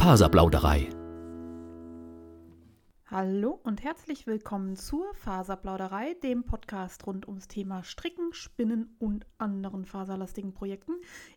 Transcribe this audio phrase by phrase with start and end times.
[0.00, 0.88] Faserplauderei.
[3.04, 9.84] Hallo und herzlich willkommen zur Faserplauderei, dem Podcast rund ums Thema Stricken, Spinnen und anderen
[9.84, 10.92] faserlastigen Projekten.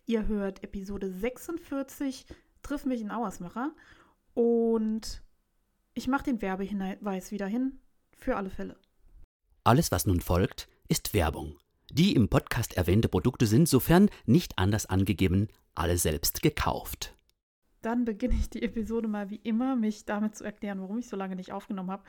[0.05, 2.26] Ihr hört Episode 46,
[2.62, 3.73] Triff mich in Auersmacher.
[4.33, 5.21] Und
[5.93, 7.81] ich mache den Werbehinweis wieder hin,
[8.13, 8.77] für alle Fälle.
[9.65, 11.57] Alles, was nun folgt, ist Werbung.
[11.91, 17.14] Die im Podcast erwähnte Produkte sind, sofern nicht anders angegeben, alle selbst gekauft.
[17.84, 21.16] Dann beginne ich die Episode mal wie immer, mich damit zu erklären, warum ich so
[21.16, 22.04] lange nicht aufgenommen habe.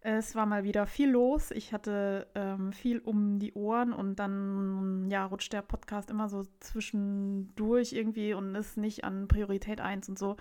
[0.00, 1.50] Es war mal wieder viel los.
[1.50, 6.44] Ich hatte ähm, viel um die Ohren und dann ja, rutscht der Podcast immer so
[6.60, 10.36] zwischendurch irgendwie und ist nicht an Priorität 1 und so.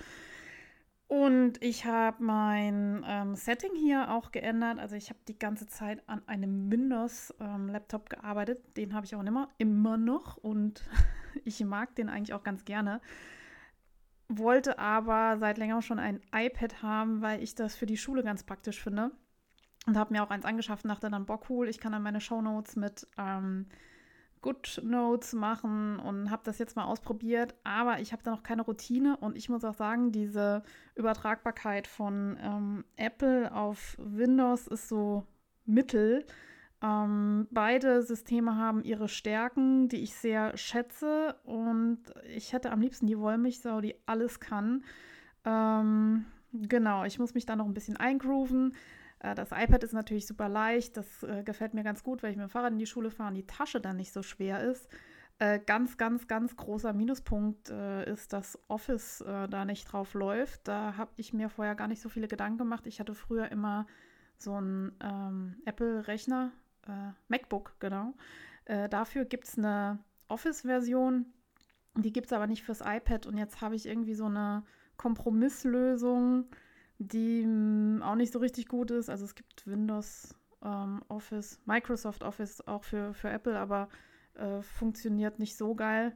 [1.07, 4.79] Und ich habe mein ähm, Setting hier auch geändert.
[4.79, 8.75] Also ich habe die ganze Zeit an einem Windows-Laptop ähm, gearbeitet.
[8.75, 10.83] Den habe ich auch immer, immer noch und
[11.45, 12.99] ich mag den eigentlich auch ganz gerne
[14.37, 18.43] wollte aber seit längerem schon ein iPad haben, weil ich das für die Schule ganz
[18.43, 19.11] praktisch finde.
[19.85, 22.21] Und habe mir auch eins angeschafft und dachte dann, boah, cool, ich kann dann meine
[22.21, 23.67] Shownotes mit ähm,
[24.43, 27.55] GoodNotes machen und habe das jetzt mal ausprobiert.
[27.63, 30.63] Aber ich habe da noch keine Routine und ich muss auch sagen, diese
[30.95, 35.25] Übertragbarkeit von ähm, Apple auf Windows ist so
[35.65, 36.25] mittel.
[36.83, 43.07] Ähm, beide Systeme haben ihre Stärken, die ich sehr schätze und ich hätte am liebsten
[43.07, 44.83] die Wollmilchsau, die alles kann.
[45.45, 48.75] Ähm, genau, ich muss mich da noch ein bisschen eingrooven.
[49.19, 52.37] Äh, das iPad ist natürlich super leicht, das äh, gefällt mir ganz gut, weil ich
[52.37, 54.89] mit dem Fahrrad in die Schule fahre und die Tasche dann nicht so schwer ist.
[55.39, 60.67] Äh, ganz, ganz, ganz großer Minuspunkt äh, ist, dass Office äh, da nicht drauf läuft.
[60.67, 62.87] Da habe ich mir vorher gar nicht so viele Gedanken gemacht.
[62.87, 63.87] Ich hatte früher immer
[64.37, 66.51] so einen ähm, Apple-Rechner,
[66.87, 68.13] äh, MacBook, genau.
[68.65, 71.25] Äh, dafür gibt es eine Office-Version,
[71.95, 74.63] die gibt es aber nicht fürs iPad und jetzt habe ich irgendwie so eine
[74.97, 76.45] Kompromisslösung,
[76.97, 79.09] die mh, mm, auch nicht so richtig gut ist.
[79.09, 83.89] Also es gibt Windows ähm, Office, Microsoft Office auch für, für Apple, aber
[84.35, 86.15] äh, funktioniert nicht so geil.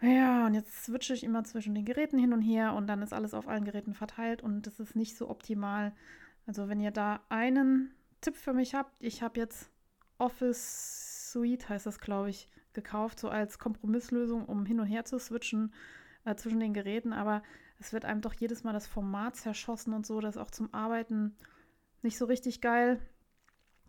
[0.00, 3.12] Ja, und jetzt switche ich immer zwischen den Geräten hin und her und dann ist
[3.12, 5.92] alles auf allen Geräten verteilt und das ist nicht so optimal.
[6.46, 9.70] Also wenn ihr da einen Tipp für mich habt, ich habe jetzt
[10.18, 15.18] Office Suite, heißt das, glaube ich, gekauft, so als Kompromisslösung, um hin und her zu
[15.18, 15.72] switchen
[16.24, 17.12] äh, zwischen den Geräten.
[17.12, 17.42] Aber
[17.78, 20.72] es wird einem doch jedes Mal das Format zerschossen und so, das ist auch zum
[20.74, 21.36] Arbeiten
[22.02, 23.00] nicht so richtig geil.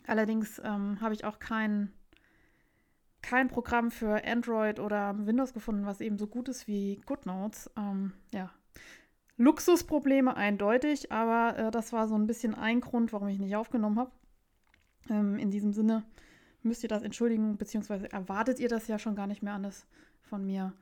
[0.07, 1.91] Allerdings ähm, habe ich auch kein,
[3.21, 7.69] kein Programm für Android oder Windows gefunden, was eben so gut ist wie GoodNotes.
[7.77, 8.51] Ähm, ja,
[9.37, 13.99] Luxusprobleme eindeutig, aber äh, das war so ein bisschen ein Grund, warum ich nicht aufgenommen
[13.99, 14.11] habe.
[15.09, 16.03] Ähm, in diesem Sinne
[16.63, 19.87] müsst ihr das entschuldigen, beziehungsweise erwartet ihr das ja schon gar nicht mehr anders
[20.21, 20.73] von mir.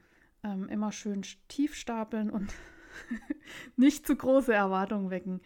[0.43, 2.53] Ähm, immer schön tief stapeln und
[3.75, 5.41] nicht zu große Erwartungen wecken.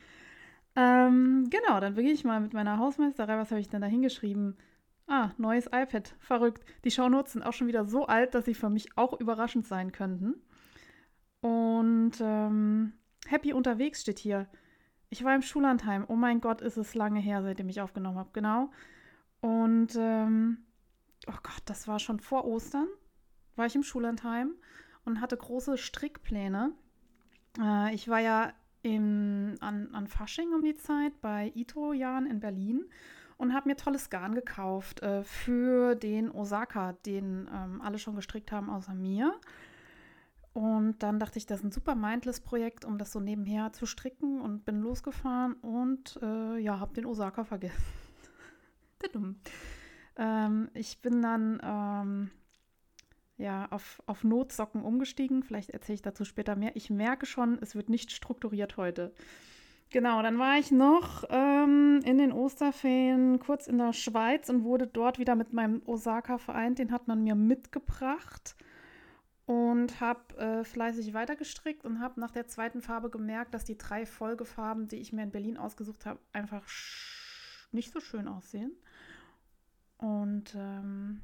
[0.75, 3.37] Ähm, genau, dann beginne ich mal mit meiner Hausmeisterei.
[3.37, 4.57] Was habe ich denn da hingeschrieben?
[5.07, 6.15] Ah, neues iPad.
[6.19, 6.65] Verrückt.
[6.85, 9.91] Die Shownotes sind auch schon wieder so alt, dass sie für mich auch überraschend sein
[9.91, 10.35] könnten.
[11.41, 12.93] Und ähm,
[13.27, 14.47] Happy unterwegs steht hier.
[15.11, 16.05] Ich war im Schullandheim.
[16.07, 18.29] Oh mein Gott, ist es lange her, seitdem ich aufgenommen habe.
[18.31, 18.71] Genau.
[19.41, 20.59] Und, ähm,
[21.27, 22.87] oh Gott, das war schon vor Ostern.
[23.57, 24.53] War ich im Schullandheim
[25.03, 26.71] und hatte große Strickpläne.
[27.59, 32.39] Äh, ich war ja im, an, an Fasching um die Zeit bei Ito Jan in
[32.39, 32.85] Berlin
[33.37, 38.53] und habe mir tolles Garn gekauft äh, für den Osaka, den ähm, alle schon gestrickt
[38.53, 39.33] haben außer mir.
[40.53, 44.41] Und dann dachte ich, das ist ein super Mindless-Projekt, um das so nebenher zu stricken
[44.41, 47.81] und bin losgefahren und äh, ja, habe den Osaka vergessen.
[50.17, 52.31] ähm, ich bin dann ähm,
[53.37, 55.43] ja auf, auf Notsocken umgestiegen.
[55.43, 56.75] Vielleicht erzähle ich dazu später mehr.
[56.75, 59.13] Ich merke schon, es wird nicht strukturiert heute.
[59.89, 64.87] Genau, dann war ich noch ähm, in den Osterferien kurz in der Schweiz und wurde
[64.87, 66.79] dort wieder mit meinem Osaka vereint.
[66.79, 68.55] Den hat man mir mitgebracht
[69.45, 74.05] und habe äh, fleißig weitergestrickt und habe nach der zweiten Farbe gemerkt, dass die drei
[74.05, 76.65] Folgefarben, die ich mir in Berlin ausgesucht habe, einfach
[77.71, 78.71] nicht so schön aussehen.
[79.97, 81.21] Und ähm,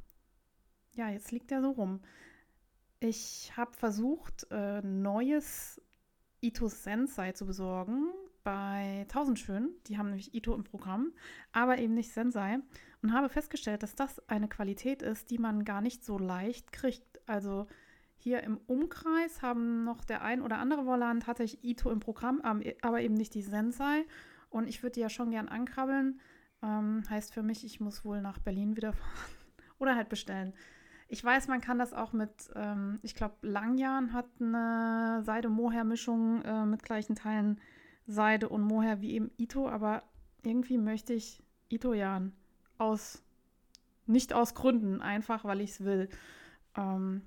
[0.94, 2.02] ja, jetzt liegt er so rum.
[3.00, 5.82] Ich habe versucht, äh, neues
[6.42, 8.12] Ito Sensei zu besorgen
[8.44, 9.70] bei Tausendschön.
[9.88, 11.14] Die haben nämlich Ito im Programm,
[11.52, 12.60] aber eben nicht Sensei.
[13.02, 17.22] Und habe festgestellt, dass das eine Qualität ist, die man gar nicht so leicht kriegt.
[17.28, 17.68] Also
[18.18, 22.42] hier im Umkreis haben noch der ein oder andere Vollant, hatte ich Ito im Programm,
[22.82, 24.06] aber eben nicht die Sensei.
[24.50, 26.20] Und ich würde die ja schon gern ankrabbeln.
[26.64, 29.32] Ähm, heißt für mich, ich muss wohl nach Berlin wieder fahren
[29.80, 30.54] oder halt bestellen.
[31.10, 36.66] Ich weiß, man kann das auch mit, ähm, ich glaube, Langjahren hat eine Seide-Mohair-Mischung äh,
[36.66, 37.62] mit gleichen Teilen
[38.08, 40.04] Seide und Mohair wie eben Ito, aber
[40.44, 42.34] irgendwie möchte ich Ito-Jan
[42.78, 43.22] aus,
[44.06, 46.10] nicht aus Gründen, einfach weil ich es will.
[46.76, 47.22] Ähm,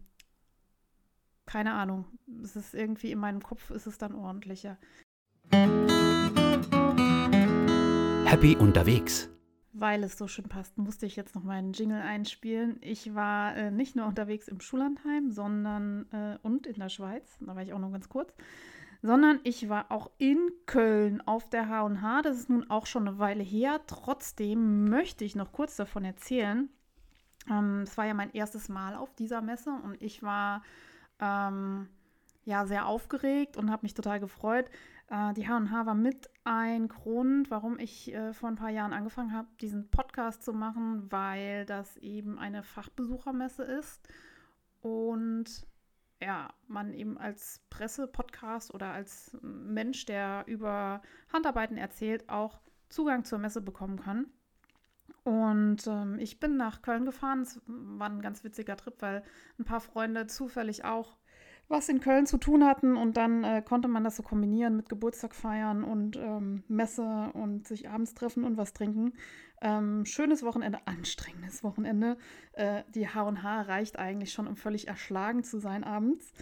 [1.51, 2.05] keine Ahnung.
[2.45, 4.79] Es ist irgendwie in meinem Kopf ist es dann ordentlicher.
[8.25, 9.29] Happy unterwegs.
[9.73, 12.79] Weil es so schön passt, musste ich jetzt noch meinen Jingle einspielen.
[12.83, 17.57] Ich war äh, nicht nur unterwegs im Schullandheim, sondern äh, und in der Schweiz, da
[17.57, 18.33] war ich auch noch ganz kurz,
[19.03, 22.23] sondern ich war auch in Köln auf der H&H.
[22.23, 23.81] Das ist nun auch schon eine Weile her.
[23.89, 26.69] Trotzdem möchte ich noch kurz davon erzählen.
[27.51, 30.63] Ähm, es war ja mein erstes Mal auf dieser Messe und ich war
[31.21, 31.89] ähm,
[32.45, 34.71] ja sehr aufgeregt und habe mich total gefreut.
[35.09, 39.33] Äh, die H&H war mit ein Grund, warum ich äh, vor ein paar Jahren angefangen
[39.33, 44.09] habe, diesen Podcast zu machen, weil das eben eine Fachbesuchermesse ist
[44.81, 45.67] und
[46.23, 51.01] ja, man eben als Presse-Podcast oder als Mensch, der über
[51.33, 54.27] Handarbeiten erzählt, auch Zugang zur Messe bekommen kann.
[55.25, 57.43] Und ähm, ich bin nach Köln gefahren.
[57.43, 59.23] Es war ein ganz witziger Trip, weil
[59.59, 61.17] ein paar Freunde zufällig auch
[61.69, 62.97] was in Köln zu tun hatten.
[62.97, 67.67] Und dann äh, konnte man das so kombinieren mit Geburtstag feiern und ähm, Messe und
[67.67, 69.13] sich abends treffen und was trinken.
[69.63, 72.17] Ähm, schönes Wochenende, anstrengendes Wochenende.
[72.53, 76.33] Äh, die H&H reicht eigentlich schon, um völlig erschlagen zu sein abends.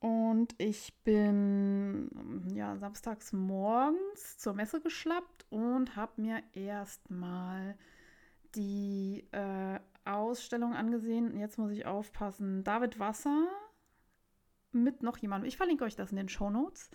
[0.00, 2.08] Und ich bin
[2.52, 7.76] ja samstags morgens zur Messe geschlappt und habe mir erstmal
[8.54, 11.36] die äh, Ausstellung angesehen.
[11.38, 12.64] Jetzt muss ich aufpassen.
[12.64, 13.46] David Wasser
[14.72, 16.90] mit noch jemandem, ich verlinke euch das in den Show Notes,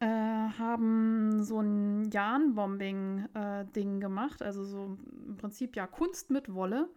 [0.00, 4.42] äh, haben so ein Jahn-Bombing-Ding äh, gemacht.
[4.42, 6.88] Also so im Prinzip ja Kunst mit Wolle.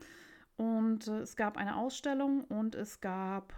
[0.58, 3.54] Und äh, es gab eine Ausstellung und es gab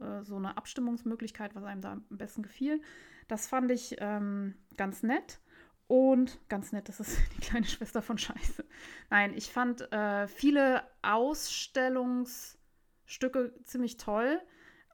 [0.00, 2.80] äh, so eine Abstimmungsmöglichkeit, was einem da am besten gefiel.
[3.28, 5.40] Das fand ich ähm, ganz nett.
[5.88, 8.64] Und ganz nett, das ist die kleine Schwester von Scheiße.
[9.10, 14.40] Nein, ich fand äh, viele Ausstellungsstücke ziemlich toll,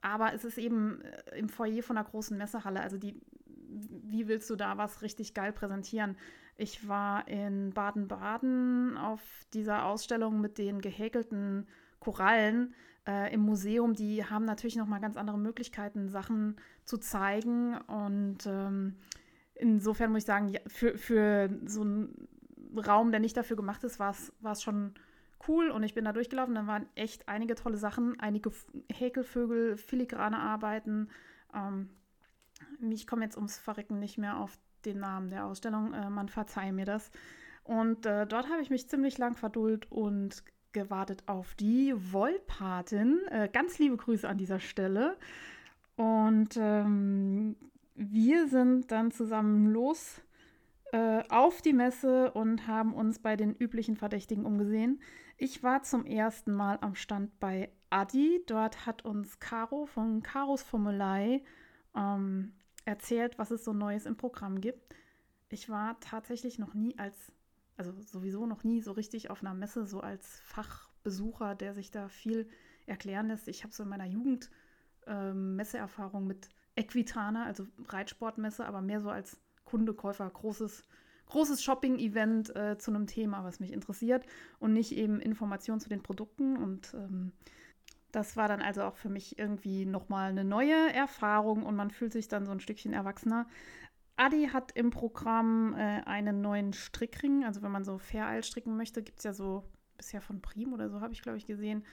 [0.01, 2.79] aber es ist eben äh, im Foyer von einer großen Messehalle.
[2.79, 3.21] Also die,
[3.67, 6.15] wie willst du da was richtig geil präsentieren?
[6.55, 9.21] Ich war in Baden-Baden auf
[9.53, 11.67] dieser Ausstellung mit den gehäkelten
[11.99, 12.73] Korallen
[13.05, 13.93] äh, im Museum.
[13.93, 16.55] Die haben natürlich noch mal ganz andere Möglichkeiten, Sachen
[16.85, 18.95] zu zeigen und ähm,
[19.55, 22.27] insofern muss ich sagen, ja, für, für so einen
[22.75, 24.13] Raum, der nicht dafür gemacht ist, war
[24.51, 24.93] es schon
[25.47, 26.55] cool und ich bin da durchgelaufen.
[26.55, 28.51] Dann waren echt einige tolle Sachen, einige
[28.91, 31.09] Häkelvögel, filigrane Arbeiten.
[31.53, 31.89] Ähm,
[32.89, 35.93] ich komme jetzt ums Verrecken nicht mehr auf den Namen der Ausstellung.
[35.93, 37.11] Äh, man verzeihe mir das.
[37.63, 43.21] Und äh, dort habe ich mich ziemlich lang verduldet und gewartet auf die Wollpatin.
[43.29, 45.17] Äh, ganz liebe Grüße an dieser Stelle.
[45.95, 47.55] Und ähm,
[47.95, 50.21] wir sind dann zusammen los
[50.91, 55.01] äh, auf die Messe und haben uns bei den üblichen Verdächtigen umgesehen.
[55.37, 58.43] Ich war zum ersten Mal am Stand bei Adi.
[58.47, 61.43] Dort hat uns Caro von Caros Formulei
[61.95, 62.53] ähm,
[62.85, 64.93] erzählt, was es so Neues im Programm gibt.
[65.49, 67.31] Ich war tatsächlich noch nie als,
[67.77, 72.09] also sowieso noch nie so richtig auf einer Messe, so als Fachbesucher, der sich da
[72.09, 72.47] viel
[72.85, 73.47] erklären lässt.
[73.47, 74.49] Ich habe so in meiner Jugend
[75.07, 80.83] ähm, Messeerfahrung mit Equitana, also Reitsportmesse, aber mehr so als Kunde, Käufer, großes,
[81.27, 84.25] großes Shopping-Event äh, zu einem Thema, was mich interessiert
[84.59, 86.57] und nicht eben Informationen zu den Produkten.
[86.57, 87.31] Und ähm,
[88.11, 92.13] das war dann also auch für mich irgendwie nochmal eine neue Erfahrung und man fühlt
[92.13, 93.47] sich dann so ein Stückchen erwachsener.
[94.17, 97.43] Adi hat im Programm äh, einen neuen Strickring.
[97.43, 99.63] Also wenn man so Faireil stricken möchte, gibt es ja so
[99.97, 101.83] bisher von Prim oder so, habe ich glaube ich gesehen.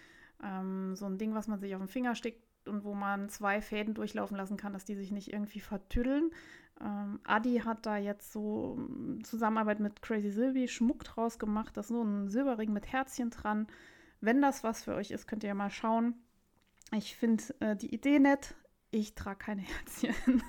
[0.42, 3.60] Ähm, so ein Ding, was man sich auf den Finger steckt und wo man zwei
[3.60, 6.30] Fäden durchlaufen lassen kann, dass die sich nicht irgendwie vertüddeln.
[6.80, 11.76] Ähm, Adi hat da jetzt so ähm, Zusammenarbeit mit Crazy Sylvie Schmuck draus gemacht.
[11.76, 13.66] Das ist so ein Silberring mit Herzchen dran.
[14.20, 16.14] Wenn das was für euch ist, könnt ihr ja mal schauen.
[16.94, 18.54] Ich finde äh, die Idee nett.
[18.90, 19.62] Ich trage keine
[20.02, 20.42] Herzchen.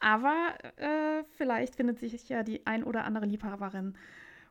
[0.00, 3.96] Aber äh, vielleicht findet sich ja die ein oder andere Liebhaberin.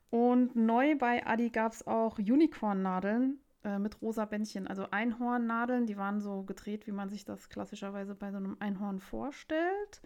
[0.09, 4.67] Und neu bei Adi gab es auch Unicorn-Nadeln äh, mit rosa Bändchen.
[4.67, 8.99] Also Einhornnadeln, die waren so gedreht, wie man sich das klassischerweise bei so einem Einhorn
[8.99, 10.01] vorstellt.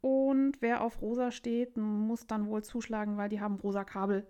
[0.00, 4.26] Und wer auf rosa steht, muss dann wohl zuschlagen, weil die haben rosa Kabel.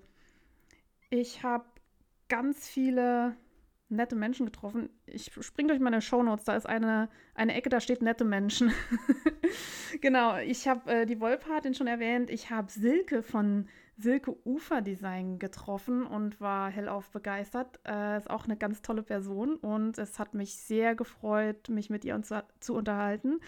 [1.11, 1.65] Ich habe
[2.29, 3.37] ganz viele
[3.89, 4.91] nette Menschen getroffen.
[5.07, 8.73] Ich springe durch meine Shownotes, da ist eine, eine Ecke, da steht nette Menschen.
[10.01, 12.31] genau, ich habe äh, die Wolpatin schon erwähnt.
[12.31, 17.81] Ich habe Silke von Silke Ufer Design getroffen und war hellauf begeistert.
[17.87, 22.05] Äh, ist auch eine ganz tolle Person und es hat mich sehr gefreut, mich mit
[22.05, 23.41] ihr zu, zu unterhalten.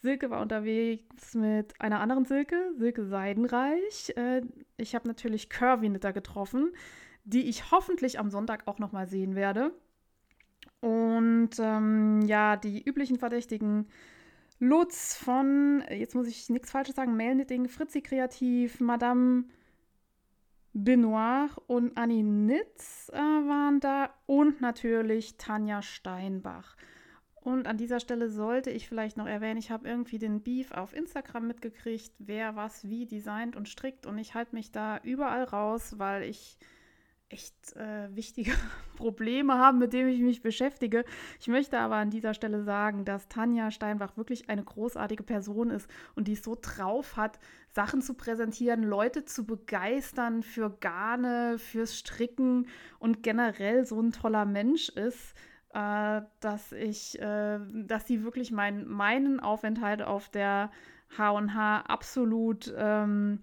[0.00, 4.12] Silke war unterwegs mit einer anderen Silke, Silke Seidenreich.
[4.16, 4.42] Äh,
[4.76, 6.72] ich habe natürlich Curvy Knitter getroffen,
[7.24, 9.72] die ich hoffentlich am Sonntag auch noch mal sehen werde.
[10.80, 13.86] Und ähm, ja, die üblichen Verdächtigen
[14.58, 19.44] Lutz von, jetzt muss ich nichts Falsches sagen, Mailknitting, Fritzi Kreativ, Madame
[20.72, 26.76] Benoit und Annie Nitz äh, waren da und natürlich Tanja Steinbach.
[27.34, 30.94] Und an dieser Stelle sollte ich vielleicht noch erwähnen, ich habe irgendwie den Beef auf
[30.94, 35.98] Instagram mitgekriegt, wer was wie designt und strickt und ich halte mich da überall raus,
[35.98, 36.56] weil ich
[37.32, 38.52] echt äh, wichtige
[38.96, 41.04] Probleme haben, mit denen ich mich beschäftige.
[41.40, 45.88] Ich möchte aber an dieser Stelle sagen, dass Tanja Steinbach wirklich eine großartige Person ist
[46.14, 47.38] und die es so drauf hat,
[47.70, 54.44] Sachen zu präsentieren, Leute zu begeistern für Garne, fürs Stricken und generell so ein toller
[54.44, 55.34] Mensch ist.
[55.74, 60.70] Äh, dass ich, äh, dass sie wirklich mein, meinen Aufenthalt auf der
[61.16, 63.40] H&H absolut ähm,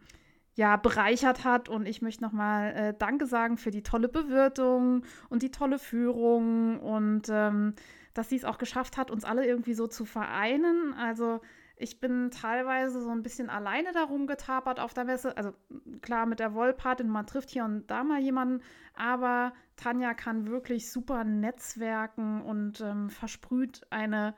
[0.60, 1.70] ja, bereichert hat.
[1.70, 6.82] Und ich möchte nochmal äh, Danke sagen für die tolle Bewirtung und die tolle Führung
[6.82, 7.76] und ähm,
[8.14, 10.94] dass sie es auch geschafft hat, uns alle irgendwie so zu vereinen.
[10.96, 11.40] Also
[11.78, 15.38] ich bin teilweise so ein bisschen alleine darum getapert auf der Messe.
[15.38, 15.54] Also
[16.02, 18.62] klar mit der Wollpatin, man trifft hier und da mal jemanden,
[18.96, 24.36] aber Tanja kann wirklich super netzwerken und ähm, versprüht eine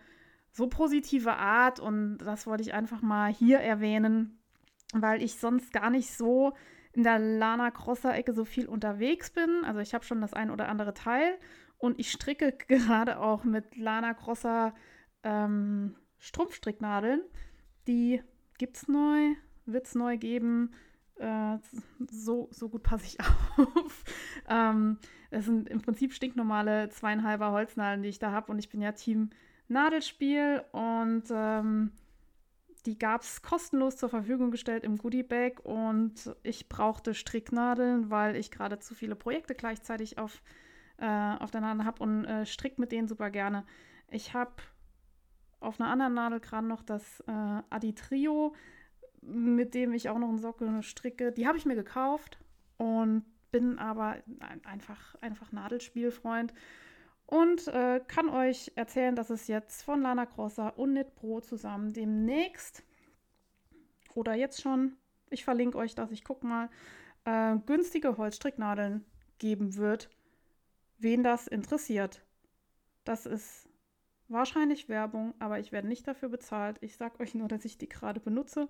[0.51, 4.37] so positive Art und das wollte ich einfach mal hier erwähnen
[4.93, 6.53] weil ich sonst gar nicht so
[6.93, 9.63] in der Lana Crosser Ecke so viel unterwegs bin.
[9.65, 11.37] Also ich habe schon das ein oder andere Teil
[11.77, 14.73] und ich stricke gerade auch mit Lana Crosser
[15.23, 17.21] ähm, Strumpfstricknadeln.
[17.87, 18.21] Die
[18.57, 20.73] gibt es neu, wird es neu geben.
[21.15, 21.57] Äh,
[22.09, 23.17] so, so gut passe ich
[23.57, 24.03] auf.
[24.49, 24.97] ähm,
[25.31, 29.29] sind im Prinzip stinknormale zweieinhalber Holznadeln, die ich da habe und ich bin ja Team
[29.67, 31.91] Nadelspiel und ähm,
[32.85, 38.51] die gab es kostenlos zur Verfügung gestellt im Goodie-Bag und ich brauchte Stricknadeln, weil ich
[38.51, 40.41] gerade zu viele Projekte gleichzeitig auf,
[40.97, 43.65] äh, auf der Nadel habe und äh, strick mit denen super gerne.
[44.09, 44.51] Ich habe
[45.59, 48.55] auf einer anderen Nadel gerade noch das äh, Adi Trio,
[49.21, 51.31] mit dem ich auch noch einen Sockel stricke.
[51.31, 52.39] Die habe ich mir gekauft
[52.77, 54.17] und bin aber
[54.63, 56.53] einfach, einfach Nadelspielfreund
[57.31, 61.93] und äh, kann euch erzählen, dass es jetzt von Lana Crosser und Knit Pro zusammen
[61.93, 62.83] demnächst
[64.13, 64.97] oder jetzt schon,
[65.29, 66.69] ich verlinke euch das, ich gucke mal,
[67.23, 69.05] äh, günstige Holzstricknadeln
[69.39, 70.09] geben wird,
[70.99, 72.21] wen das interessiert.
[73.05, 73.69] Das ist
[74.27, 76.79] wahrscheinlich Werbung, aber ich werde nicht dafür bezahlt.
[76.81, 78.67] Ich sage euch nur, dass ich die gerade benutze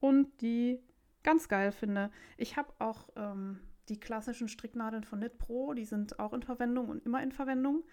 [0.00, 0.80] und die
[1.24, 2.10] ganz geil finde.
[2.38, 6.88] Ich habe auch ähm, die klassischen Stricknadeln von Knit Pro, die sind auch in Verwendung
[6.88, 7.84] und immer in Verwendung.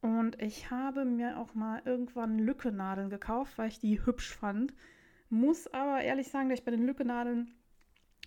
[0.00, 4.74] Und ich habe mir auch mal irgendwann Lückenadeln gekauft, weil ich die hübsch fand.
[5.30, 7.54] Muss aber ehrlich sagen, dass ich bei den Lückenadeln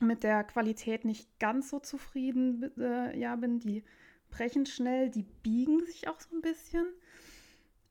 [0.01, 3.59] mit der Qualität nicht ganz so zufrieden äh, ja, bin.
[3.59, 3.83] Die
[4.29, 6.87] brechen schnell, die biegen sich auch so ein bisschen.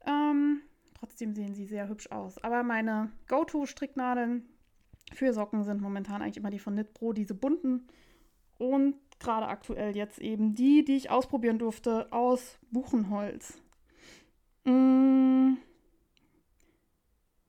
[0.05, 0.63] Ähm,
[0.95, 2.43] trotzdem sehen sie sehr hübsch aus.
[2.43, 4.49] Aber meine Go-To-Stricknadeln
[5.13, 7.87] für Socken sind momentan eigentlich immer die von Knit Pro, diese bunten.
[8.59, 13.63] Und gerade aktuell jetzt eben die, die ich ausprobieren durfte aus Buchenholz.
[14.65, 15.55] Mm.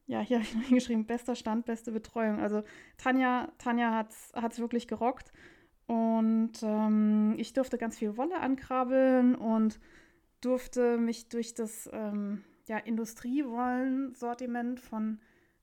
[0.06, 2.40] Ja, hier habe ich noch hingeschrieben, bester Stand, beste Betreuung.
[2.40, 2.64] Also
[2.98, 5.34] Tanja, Tanja hat es wirklich gerockt.
[5.88, 9.80] Und ähm, ich durfte ganz viel Wolle ankrabbeln und
[10.42, 15.20] durfte mich durch das ähm, ja, Industriewollen-Sortiment von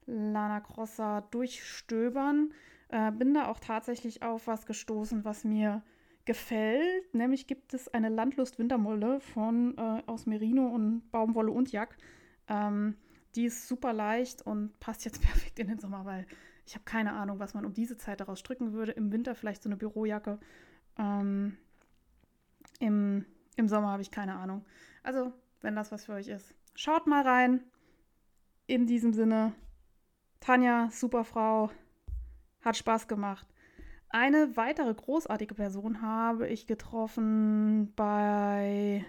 [0.07, 2.55] Lana Crosser durchstöbern.
[2.89, 5.83] Äh, bin da auch tatsächlich auf was gestoßen, was mir
[6.25, 7.15] gefällt.
[7.15, 11.97] Nämlich gibt es eine Landlust-Wintermulle von äh, aus Merino und Baumwolle und Jack.
[12.49, 12.97] Ähm,
[13.35, 16.27] die ist super leicht und passt jetzt perfekt in den Sommer, weil
[16.67, 18.93] ich habe keine Ahnung, was man um diese Zeit daraus stricken würde.
[18.93, 20.39] Im Winter vielleicht so eine Bürojacke.
[20.99, 21.57] Ähm,
[22.81, 23.27] im,
[23.57, 24.65] Im Sommer habe ich keine Ahnung.
[25.03, 27.61] Also, wenn das was für euch ist, schaut mal rein.
[28.67, 29.53] In diesem Sinne,
[30.41, 31.71] Tanja, super Frau,
[32.63, 33.47] hat Spaß gemacht.
[34.15, 39.05] Eine weitere großartige Person habe ich getroffen bei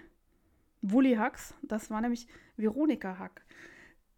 [0.82, 1.54] Wully Hacks.
[1.62, 3.46] Das war nämlich Veronika Hack.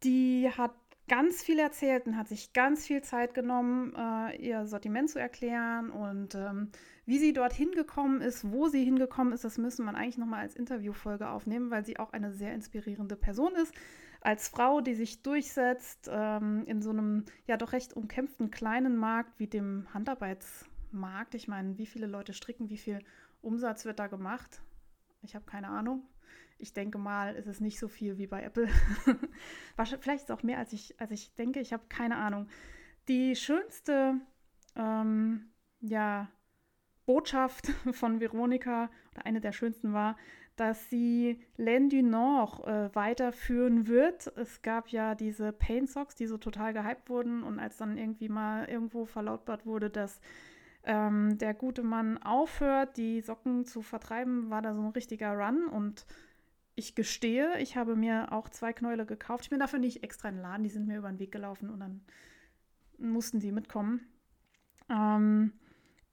[0.02, 0.72] Die hat
[1.06, 5.90] ganz viel erzählt und hat sich ganz viel Zeit genommen, äh, ihr Sortiment zu erklären
[5.90, 6.70] und ähm,
[7.04, 10.56] wie sie dorthin gekommen ist, wo sie hingekommen ist, das müssen man eigentlich nochmal als
[10.56, 13.74] Interviewfolge aufnehmen, weil sie auch eine sehr inspirierende Person ist.
[14.22, 19.38] Als Frau, die sich durchsetzt ähm, in so einem ja doch recht umkämpften kleinen Markt
[19.38, 21.34] wie dem Handarbeits Markt.
[21.34, 23.00] Ich meine, wie viele Leute stricken, wie viel
[23.40, 24.62] Umsatz wird da gemacht?
[25.22, 26.02] Ich habe keine Ahnung.
[26.58, 28.68] Ich denke mal, ist es nicht so viel wie bei Apple.
[29.76, 31.60] Vielleicht ist es auch mehr, als ich, als ich denke.
[31.60, 32.48] Ich habe keine Ahnung.
[33.06, 34.20] Die schönste
[34.74, 36.28] ähm, ja,
[37.06, 40.16] Botschaft von Veronika, oder eine der schönsten war,
[40.56, 44.26] dass sie Laine du Nord äh, weiterführen wird.
[44.36, 48.28] Es gab ja diese Paint Socks, die so total gehypt wurden und als dann irgendwie
[48.28, 50.20] mal irgendwo verlautbart wurde, dass
[50.88, 55.66] ähm, der gute Mann aufhört, die Socken zu vertreiben, war da so ein richtiger Run
[55.68, 56.06] und
[56.74, 59.44] ich gestehe, ich habe mir auch zwei Knäule gekauft.
[59.44, 61.70] Ich bin dafür nicht extra in den Laden, die sind mir über den Weg gelaufen
[61.70, 62.00] und dann
[62.98, 64.00] mussten die mitkommen.
[64.88, 65.52] Ähm,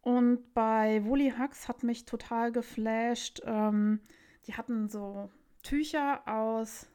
[0.02, 3.42] und bei Woolly Hugs hat mich total geflasht.
[3.46, 4.02] Ähm,
[4.46, 5.32] die hatten so
[5.64, 6.88] Tücher aus,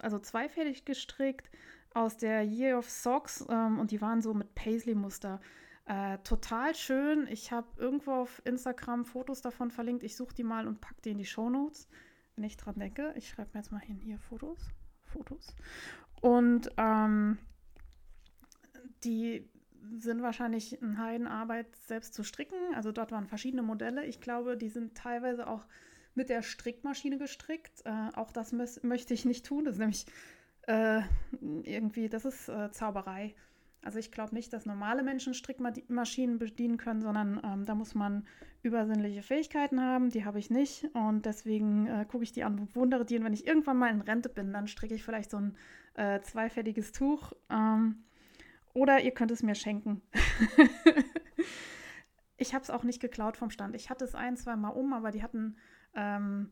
[0.00, 1.48] also zweifädig gestrickt,
[1.94, 5.40] aus der Year of Socks ähm, und die waren so mit Paisley-Muster.
[5.86, 7.26] Äh, total schön.
[7.28, 10.02] Ich habe irgendwo auf Instagram Fotos davon verlinkt.
[10.02, 11.88] Ich suche die mal und packe die in die Show Notes,
[12.36, 13.12] wenn ich dran denke.
[13.16, 14.70] Ich schreibe mir jetzt mal hin hier Fotos.
[15.04, 15.54] Fotos.
[16.20, 17.38] Und ähm,
[19.04, 19.50] die
[19.98, 22.56] sind wahrscheinlich eine Heidenarbeit, selbst zu stricken.
[22.74, 24.06] Also dort waren verschiedene Modelle.
[24.06, 25.66] Ich glaube, die sind teilweise auch
[26.14, 27.82] mit der Strickmaschine gestrickt.
[27.84, 29.64] Äh, auch das möchte ich nicht tun.
[29.66, 30.06] Das ist nämlich
[30.62, 31.02] äh,
[31.40, 33.34] irgendwie, das ist äh, Zauberei.
[33.84, 38.26] Also ich glaube nicht, dass normale Menschen Strickmaschinen bedienen können, sondern ähm, da muss man
[38.62, 40.08] übersinnliche Fähigkeiten haben.
[40.08, 40.88] Die habe ich nicht.
[40.94, 43.18] Und deswegen äh, gucke ich die an und wundere die.
[43.18, 45.56] Und wenn ich irgendwann mal in Rente bin, dann stricke ich vielleicht so ein
[45.94, 47.34] äh, zweifältiges Tuch.
[47.50, 48.04] Ähm,
[48.72, 50.00] oder ihr könnt es mir schenken.
[52.38, 53.76] ich habe es auch nicht geklaut vom Stand.
[53.76, 55.56] Ich hatte es ein, zwei Mal um, aber die hatten
[55.94, 56.50] ähm,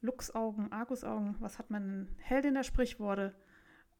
[0.00, 1.36] Luchsaugen, Argusaugen.
[1.38, 2.08] Was hat man?
[2.18, 3.36] Heldin der Sprichworte.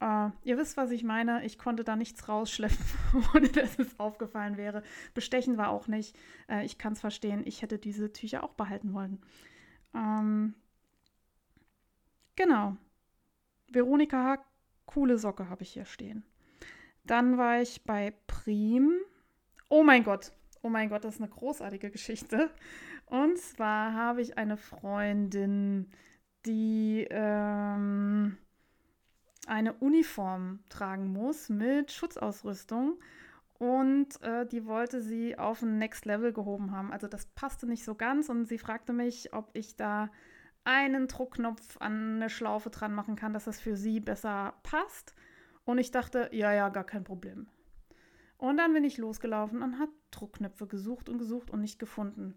[0.02, 1.44] Uh, ihr wisst, was ich meine.
[1.44, 2.76] Ich konnte da nichts rausschleppen,
[3.35, 4.82] ohne dass es aufgefallen wäre.
[5.14, 6.18] Bestechen war auch nicht.
[6.50, 7.42] Uh, ich kann es verstehen.
[7.44, 9.23] Ich hätte diese Tücher auch behalten wollen.
[9.92, 10.54] Um, ähm,
[12.35, 12.76] genau.
[13.68, 14.44] Veronika
[14.87, 16.25] coole Socke habe ich hier stehen.
[17.04, 18.92] Dann war ich bei Prim.
[19.68, 22.50] Oh mein Gott, oh mein Gott, das ist eine großartige Geschichte.
[23.07, 25.90] Und zwar habe ich eine Freundin,
[26.44, 28.37] die ähm,
[29.46, 32.98] eine Uniform tragen muss mit Schutzausrüstung.
[33.59, 36.92] Und äh, die wollte sie auf ein Next Level gehoben haben.
[36.92, 40.11] Also das passte nicht so ganz und sie fragte mich, ob ich da
[40.64, 45.14] einen Druckknopf an eine Schlaufe dran machen kann, dass das für sie besser passt.
[45.64, 47.46] Und ich dachte, ja, ja, gar kein Problem.
[48.37, 52.35] Und dann bin ich losgelaufen und habe Druckknöpfe gesucht und gesucht und nicht gefunden.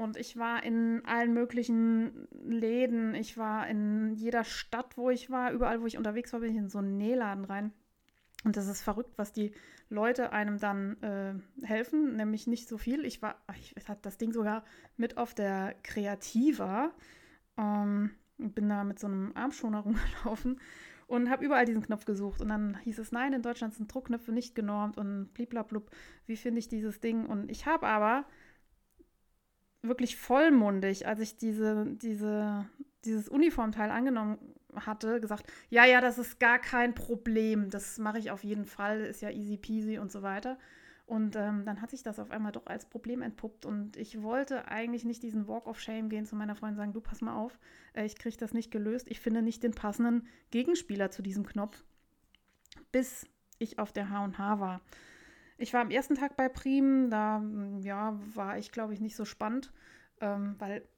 [0.00, 3.14] Und ich war in allen möglichen Läden.
[3.14, 5.52] Ich war in jeder Stadt, wo ich war.
[5.52, 7.70] Überall, wo ich unterwegs war, bin ich in so einen Nähladen rein.
[8.42, 9.52] Und das ist verrückt, was die
[9.90, 13.04] Leute einem dann äh, helfen, nämlich nicht so viel.
[13.04, 14.64] Ich war, ich hatte das Ding sogar
[14.96, 16.92] mit auf der Kreativa.
[17.58, 20.60] Ähm, bin da mit so einem Armschoner rumgelaufen
[21.08, 22.40] und habe überall diesen Knopf gesucht.
[22.40, 25.90] Und dann hieß es, nein, in Deutschland sind Druckknöpfe nicht genormt und bliblablub,
[26.24, 27.26] wie finde ich dieses Ding?
[27.26, 28.24] Und ich habe aber
[29.82, 32.66] wirklich vollmundig, als ich diese, diese,
[33.04, 34.38] dieses Uniformteil angenommen
[34.74, 39.00] hatte, gesagt, ja, ja, das ist gar kein Problem, das mache ich auf jeden Fall,
[39.00, 40.58] ist ja easy peasy und so weiter.
[41.06, 43.66] Und ähm, dann hat sich das auf einmal doch als Problem entpuppt.
[43.66, 46.92] Und ich wollte eigentlich nicht diesen Walk of Shame gehen zu meiner Freundin und sagen,
[46.92, 47.58] du pass mal auf,
[47.94, 49.08] äh, ich kriege das nicht gelöst.
[49.10, 51.82] Ich finde nicht den passenden Gegenspieler zu diesem Knopf,
[52.92, 53.26] bis
[53.58, 54.82] ich auf der H&H war.
[55.60, 57.42] Ich war am ersten Tag bei Prim, da
[57.82, 59.70] ja, war ich, glaube ich, nicht so spannend,
[60.22, 60.88] ähm, weil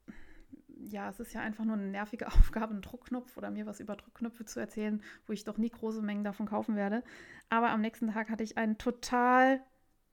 [0.85, 3.97] ja, es ist ja einfach nur eine nervige Aufgabe, einen Druckknopf oder mir was über
[3.97, 7.03] Druckknöpfe zu erzählen, wo ich doch nie große Mengen davon kaufen werde.
[7.49, 9.61] Aber am nächsten Tag hatte ich einen total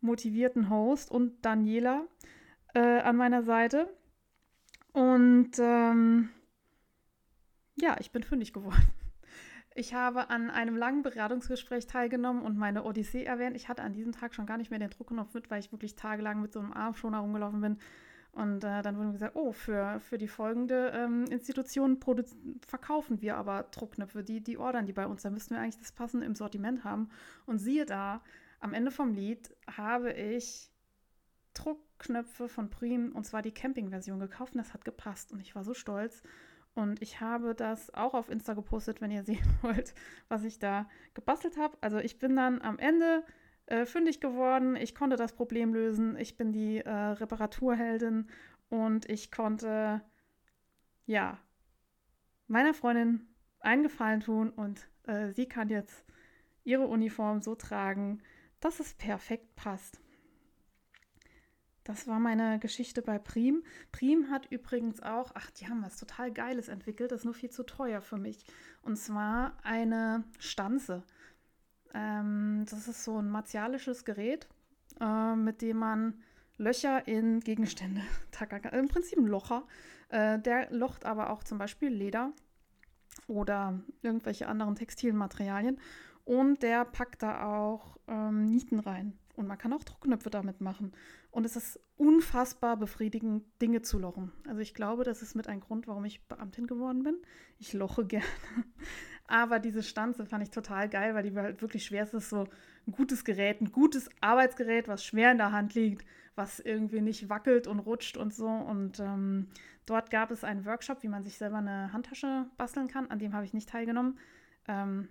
[0.01, 2.07] motivierten Host und Daniela
[2.73, 3.87] äh, an meiner Seite.
[4.93, 6.29] Und ähm,
[7.75, 8.89] ja, ich bin fündig geworden.
[9.75, 13.55] Ich habe an einem langen Beratungsgespräch teilgenommen und meine Odyssee erwähnt.
[13.55, 15.95] Ich hatte an diesem Tag schon gar nicht mehr den Druckknopf mit, weil ich wirklich
[15.95, 17.77] tagelang mit so einem Arm schon herumgelaufen bin.
[18.31, 21.99] Und äh, dann wurde mir gesagt, oh, für, für die folgende ähm, Institution
[22.65, 25.23] verkaufen wir aber Druckknöpfe, die, die ordern die bei uns.
[25.23, 27.09] Da müssten wir eigentlich das passende im Sortiment haben.
[27.45, 28.21] Und siehe da,
[28.59, 30.71] am Ende vom Lied habe ich
[31.53, 35.63] Druckknöpfe von Prim und zwar die Camping-Version gekauft und das hat gepasst und ich war
[35.63, 36.21] so stolz.
[36.79, 39.93] Und ich habe das auch auf Insta gepostet, wenn ihr sehen wollt,
[40.29, 41.77] was ich da gebastelt habe.
[41.81, 43.25] Also ich bin dann am Ende
[43.65, 44.77] äh, fündig geworden.
[44.77, 46.15] Ich konnte das Problem lösen.
[46.17, 48.27] Ich bin die äh, Reparaturheldin
[48.69, 50.01] und ich konnte,
[51.05, 51.37] ja,
[52.47, 53.27] meiner Freundin
[53.59, 56.05] einen Gefallen tun und äh, sie kann jetzt
[56.63, 58.21] ihre Uniform so tragen,
[58.61, 59.99] dass es perfekt passt.
[61.83, 63.63] Das war meine Geschichte bei Prim.
[63.91, 67.49] Prim hat übrigens auch, ach, die haben was total Geiles entwickelt, das ist nur viel
[67.49, 68.45] zu teuer für mich.
[68.81, 71.03] Und zwar eine Stanze.
[71.93, 74.47] Ähm, das ist so ein martialisches Gerät,
[74.99, 76.21] äh, mit dem man
[76.57, 78.01] Löcher in Gegenstände.
[78.71, 79.65] Im Prinzip ein Locher.
[80.09, 82.33] Äh, der locht aber auch zum Beispiel Leder
[83.27, 85.79] oder irgendwelche anderen textilen Materialien.
[86.25, 89.17] Und der packt da auch ähm, Nieten rein.
[89.39, 90.91] Und man kann auch Druckknöpfe damit machen.
[91.31, 94.33] Und es ist unfassbar befriedigend, Dinge zu lochen.
[94.45, 97.15] Also ich glaube, das ist mit ein Grund, warum ich Beamtin geworden bin.
[97.57, 98.25] Ich loche gerne.
[99.27, 102.03] Aber diese Stanze fand ich total geil, weil die halt wirklich schwer.
[102.03, 102.47] Es ist so
[102.85, 107.29] ein gutes Gerät, ein gutes Arbeitsgerät, was schwer in der Hand liegt, was irgendwie nicht
[107.29, 108.49] wackelt und rutscht und so.
[108.49, 109.47] Und ähm,
[109.85, 113.09] dort gab es einen Workshop, wie man sich selber eine Handtasche basteln kann.
[113.09, 114.19] An dem habe ich nicht teilgenommen.
[114.67, 115.07] Ähm,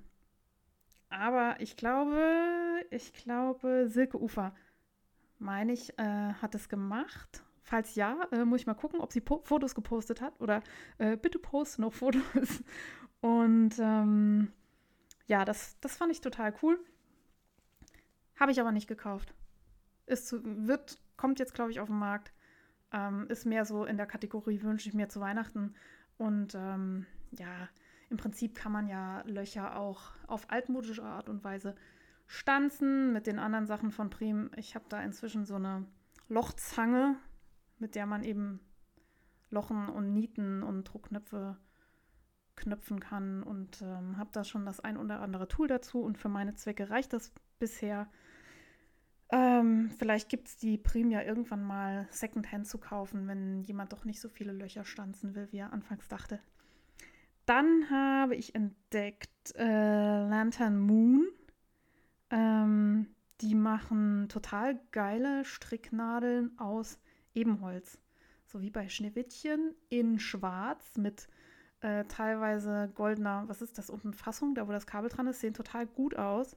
[1.10, 4.54] aber ich glaube, ich glaube, Silke Ufer,
[5.38, 7.42] meine ich, äh, hat es gemacht.
[7.62, 10.62] Falls ja, äh, muss ich mal gucken, ob sie po Fotos gepostet hat oder
[10.98, 12.62] äh, bitte poste noch Fotos.
[13.20, 14.52] Und ähm,
[15.26, 16.78] ja, das, das fand ich total cool.
[18.38, 19.34] Habe ich aber nicht gekauft.
[20.06, 22.32] Ist zu, wird, kommt jetzt, glaube ich, auf den Markt.
[22.92, 25.74] Ähm, ist mehr so in der Kategorie wünsche ich mir zu Weihnachten.
[26.16, 27.68] Und ähm, ja,
[28.10, 31.74] im Prinzip kann man ja Löcher auch auf altmodische Art und Weise
[32.26, 34.50] stanzen mit den anderen Sachen von Prim.
[34.56, 35.86] Ich habe da inzwischen so eine
[36.28, 37.16] Lochzange,
[37.78, 38.60] mit der man eben
[39.50, 41.56] Lochen und Nieten und Druckknöpfe
[42.56, 46.28] knöpfen kann und ähm, habe da schon das ein oder andere Tool dazu und für
[46.28, 48.10] meine Zwecke reicht das bisher.
[49.30, 54.04] Ähm, vielleicht gibt es die Prim ja irgendwann mal Secondhand zu kaufen, wenn jemand doch
[54.04, 56.40] nicht so viele Löcher stanzen will, wie er anfangs dachte.
[57.48, 61.26] Dann habe ich entdeckt äh, Lantern Moon.
[62.28, 63.06] Ähm,
[63.40, 67.00] die machen total geile Stricknadeln aus
[67.34, 67.98] Ebenholz.
[68.44, 71.26] So wie bei Schneewittchen in schwarz mit
[71.80, 75.54] äh, teilweise goldener, was ist das unten, Fassung, da wo das Kabel dran ist, sehen
[75.54, 76.54] total gut aus.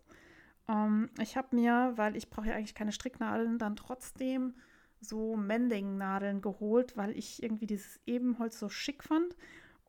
[0.68, 4.56] Ähm, ich habe mir, weil ich brauche ja eigentlich keine Stricknadeln, dann trotzdem
[5.00, 9.38] so Mending-Nadeln geholt, weil ich irgendwie dieses Ebenholz so schick fand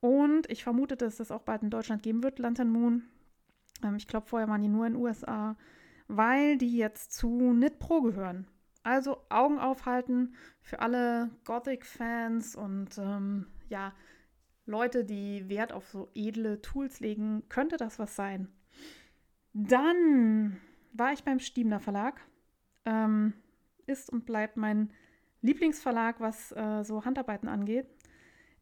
[0.03, 3.05] und ich vermute, dass das auch bald in Deutschland geben wird, Lantern Moon.
[3.85, 5.57] Ähm, ich glaube, vorher waren die nur in den USA,
[6.09, 8.49] weil die jetzt zu Knit Pro gehören.
[8.83, 13.95] Also Augen aufhalten für alle Gothic-Fans und ähm, ja,
[14.67, 18.49] Leute, die Wert auf so edle Tools legen, könnte das was sein.
[19.53, 20.57] Dann
[20.93, 22.21] war ich beim Stiebner Verlag.
[22.85, 23.35] Ähm,
[23.87, 24.93] ist und bleibt mein
[25.43, 27.87] Lieblingsverlag, was äh, so Handarbeiten angeht.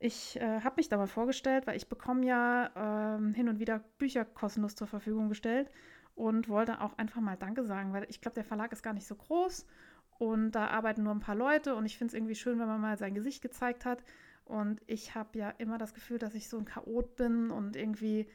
[0.03, 3.81] Ich äh, habe mich da mal vorgestellt, weil ich bekomme ja äh, hin und wieder
[3.99, 5.71] Bücher kostenlos zur Verfügung gestellt
[6.15, 9.07] und wollte auch einfach mal Danke sagen, weil ich glaube, der Verlag ist gar nicht
[9.07, 9.67] so groß
[10.19, 12.81] und da arbeiten nur ein paar Leute und ich finde es irgendwie schön, wenn man
[12.81, 14.03] mal sein Gesicht gezeigt hat.
[14.47, 18.27] Und ich habe ja immer das Gefühl, dass ich so ein Chaot bin und irgendwie,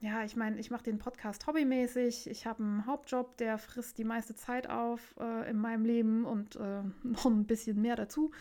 [0.00, 2.28] ja, ich meine, ich mache den Podcast hobbymäßig.
[2.28, 6.56] Ich habe einen Hauptjob, der frisst die meiste Zeit auf äh, in meinem Leben und
[6.56, 8.32] äh, noch ein bisschen mehr dazu.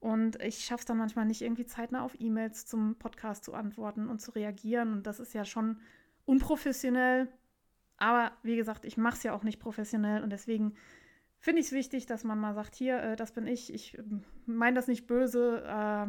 [0.00, 4.08] Und ich schaffe es dann manchmal nicht, irgendwie zeitnah auf E-Mails zum Podcast zu antworten
[4.08, 4.94] und zu reagieren.
[4.94, 5.78] Und das ist ja schon
[6.24, 7.28] unprofessionell.
[7.98, 10.22] Aber wie gesagt, ich mache es ja auch nicht professionell.
[10.22, 10.74] Und deswegen
[11.38, 13.72] finde ich es wichtig, dass man mal sagt, hier, äh, das bin ich.
[13.74, 14.02] Ich äh,
[14.46, 15.62] meine das nicht böse.
[15.66, 16.06] Äh,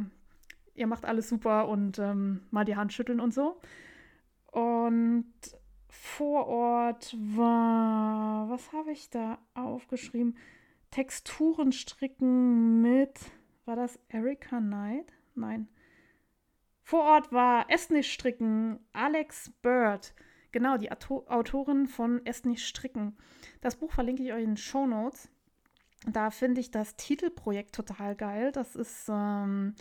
[0.80, 3.60] ihr macht alles super und ähm, mal die Hand schütteln und so.
[4.52, 5.34] Und
[5.90, 10.38] vor Ort war, was habe ich da aufgeschrieben?
[10.92, 13.20] Texturen stricken mit
[13.66, 15.14] war das Erika Knight?
[15.36, 15.68] Nein.
[16.84, 20.14] Vor Ort war Estnisch Stricken Alex Bird.
[20.52, 23.16] Genau, die Autorin von Estnisch Stricken.
[23.62, 25.30] Das Buch verlinke ich euch in den Show Notes.
[26.06, 28.52] Da finde ich das Titelprojekt total geil.
[28.52, 29.76] Das ist ähm,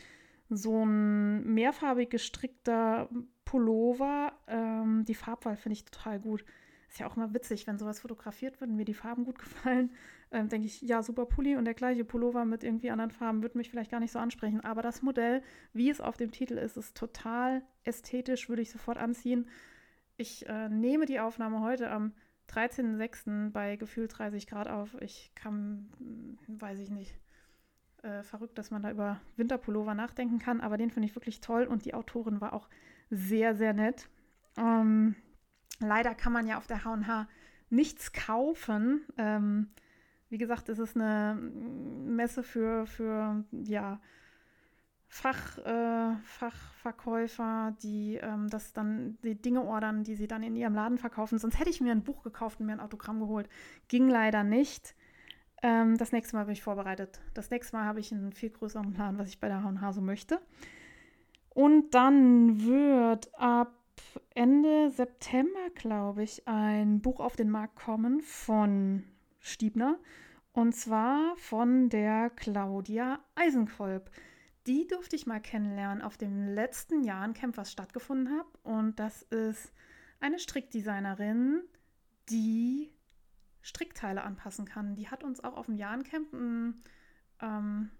[0.50, 3.08] so ein mehrfarbig gestrickter
[3.44, 4.32] Pullover.
[4.46, 6.44] Ähm, die Farbwahl finde ich total gut.
[6.88, 9.90] Ist ja auch immer witzig, wenn sowas fotografiert wird und mir die Farben gut gefallen,
[10.32, 13.58] ähm, denke ich, ja, super Pulli und der gleiche Pullover mit irgendwie anderen Farben würde
[13.58, 14.60] mich vielleicht gar nicht so ansprechen.
[14.60, 18.98] Aber das Modell, wie es auf dem Titel ist, ist total ästhetisch, würde ich sofort
[18.98, 19.48] anziehen.
[20.16, 22.12] Ich äh, nehme die Aufnahme heute am
[22.50, 23.50] 13.06.
[23.50, 24.96] bei gefühlt 30 Grad auf.
[25.00, 27.14] Ich kann, hm, weiß ich nicht,
[28.02, 31.64] äh, verrückt, dass man da über Winterpullover nachdenken kann, aber den finde ich wirklich toll
[31.64, 32.68] und die Autorin war auch
[33.10, 34.08] sehr, sehr nett.
[34.56, 35.14] Ähm,
[35.80, 37.26] Leider kann man ja auf der H&H
[37.70, 39.02] nichts kaufen.
[39.16, 39.70] Ähm,
[40.30, 44.00] wie gesagt, es ist eine Messe für, für ja,
[45.12, 50.72] Fach, äh, Fachverkäufer, die ähm, das dann die Dinge ordern, die sie dann in ihrem
[50.72, 51.36] Laden verkaufen.
[51.36, 53.48] Sonst hätte ich mir ein Buch gekauft und mir ein Autogramm geholt.
[53.88, 54.94] Ging leider nicht.
[55.62, 57.20] Ähm, das nächste Mal bin ich vorbereitet.
[57.34, 60.00] Das nächste Mal habe ich einen viel größeren Plan, was ich bei der H&H so
[60.00, 60.40] möchte.
[61.48, 63.74] Und dann wird ab
[64.36, 69.02] Ende September, glaube ich, ein Buch auf den Markt kommen von
[69.40, 69.98] Stiebner.
[70.52, 74.10] Und zwar von der Claudia Eisenkolb.
[74.66, 78.46] Die durfte ich mal kennenlernen auf dem letzten Jahrencamp, was stattgefunden hat.
[78.62, 79.72] Und das ist
[80.20, 81.62] eine Strickdesignerin,
[82.28, 82.92] die
[83.62, 84.94] Strickteile anpassen kann.
[84.94, 86.32] Die hat uns auch auf dem Jahrencamp
[87.40, 87.90] ähm,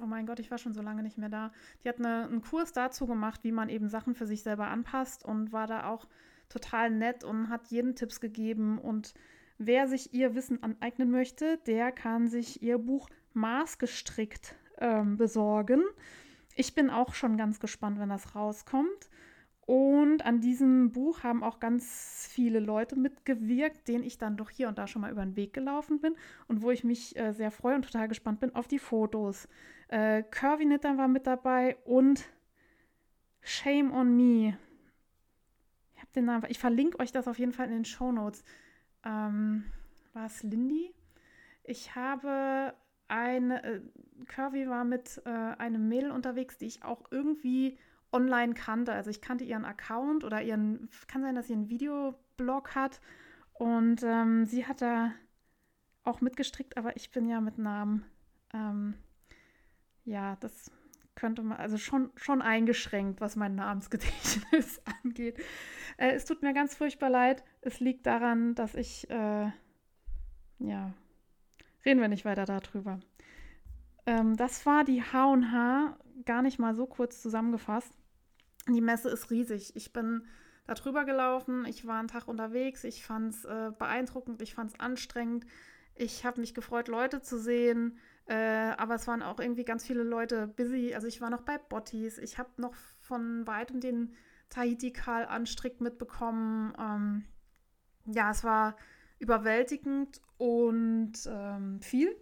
[0.00, 1.52] oh mein Gott, ich war schon so lange nicht mehr da.
[1.82, 5.24] Die hat eine, einen Kurs dazu gemacht, wie man eben Sachen für sich selber anpasst
[5.24, 6.06] und war da auch
[6.48, 8.78] total nett und hat jeden Tipps gegeben.
[8.78, 9.14] Und
[9.60, 15.84] wer sich ihr Wissen aneignen möchte, der kann sich ihr Buch maßgestrickt ähm, besorgen.
[16.56, 19.10] Ich bin auch schon ganz gespannt, wenn das rauskommt.
[19.66, 24.66] Und an diesem Buch haben auch ganz viele Leute mitgewirkt, denen ich dann doch hier
[24.66, 26.16] und da schon mal über den Weg gelaufen bin
[26.48, 29.46] und wo ich mich äh, sehr freue und total gespannt bin auf die Fotos.
[29.88, 32.24] Äh, Curvy Knitter war mit dabei und
[33.42, 34.58] Shame on Me.
[35.94, 38.42] Ich habe den Namen, ich verlinke euch das auf jeden Fall in den Show Notes.
[39.04, 39.64] Ähm,
[40.12, 40.94] war es Lindy?
[41.64, 42.74] Ich habe
[43.08, 43.80] eine, äh,
[44.26, 47.78] Curvy war mit äh, einem Mädel unterwegs, die ich auch irgendwie
[48.12, 48.92] online kannte.
[48.92, 53.00] Also ich kannte ihren Account oder ihren, kann sein, dass sie einen Videoblog hat.
[53.54, 55.12] Und ähm, sie hat da
[56.02, 58.04] auch mitgestrickt, aber ich bin ja mit Namen,
[58.54, 58.94] ähm,
[60.04, 60.70] ja, das
[61.20, 65.38] könnte man, also schon, schon eingeschränkt, was mein Namensgedächtnis angeht.
[65.98, 67.44] Äh, es tut mir ganz furchtbar leid.
[67.60, 69.50] Es liegt daran, dass ich, äh,
[70.58, 70.94] ja,
[71.84, 73.00] reden wir nicht weiter darüber.
[74.06, 77.92] Ähm, das war die H&H, gar nicht mal so kurz zusammengefasst.
[78.66, 79.76] Die Messe ist riesig.
[79.76, 80.26] Ich bin
[80.66, 84.72] da drüber gelaufen, ich war einen Tag unterwegs, ich fand es äh, beeindruckend, ich fand
[84.72, 85.44] es anstrengend.
[85.96, 87.98] Ich habe mich gefreut, Leute zu sehen,
[88.30, 90.94] äh, aber es waren auch irgendwie ganz viele Leute busy.
[90.94, 94.14] Also ich war noch bei Bottis, ich habe noch von weitem den
[94.50, 96.72] Tahiti-Kal Anstrick mitbekommen.
[96.78, 97.24] Ähm,
[98.06, 98.76] ja, es war
[99.18, 102.14] überwältigend und ähm, viel.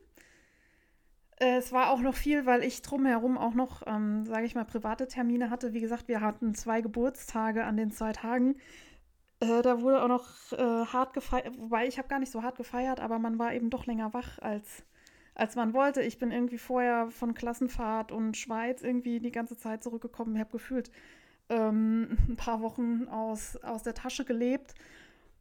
[1.37, 5.09] Es war auch noch viel, weil ich drumherum auch noch, ähm, sage ich mal, private
[5.09, 5.75] Termine hatte.
[5.75, 8.57] Wie gesagt, wir hatten zwei Geburtstage an den zwei Tagen.
[9.41, 12.57] Äh, da wurde auch noch äh, hart gefeiert, wobei ich habe gar nicht so hart
[12.57, 14.85] gefeiert, aber man war eben doch länger wach, als,
[15.39, 16.03] als man wollte.
[16.03, 20.35] Ich bin irgendwie vorher von Klassenfahrt und Schweiz irgendwie die ganze Zeit zurückgekommen.
[20.35, 20.91] Ich habe gefühlt
[21.49, 24.75] ähm, ein paar Wochen aus, aus der Tasche gelebt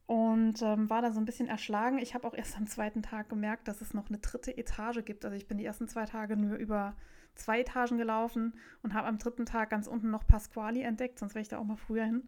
[0.06, 1.98] und ähm, war da so ein bisschen erschlagen.
[1.98, 5.26] Ich habe auch erst am zweiten Tag gemerkt, dass es noch eine dritte Etage gibt.
[5.26, 6.96] Also ich bin die ersten zwei Tage nur über
[7.34, 11.42] zwei Etagen gelaufen und habe am dritten Tag ganz unten noch Pasquali entdeckt, sonst wäre
[11.42, 12.28] ich da auch mal früher hin.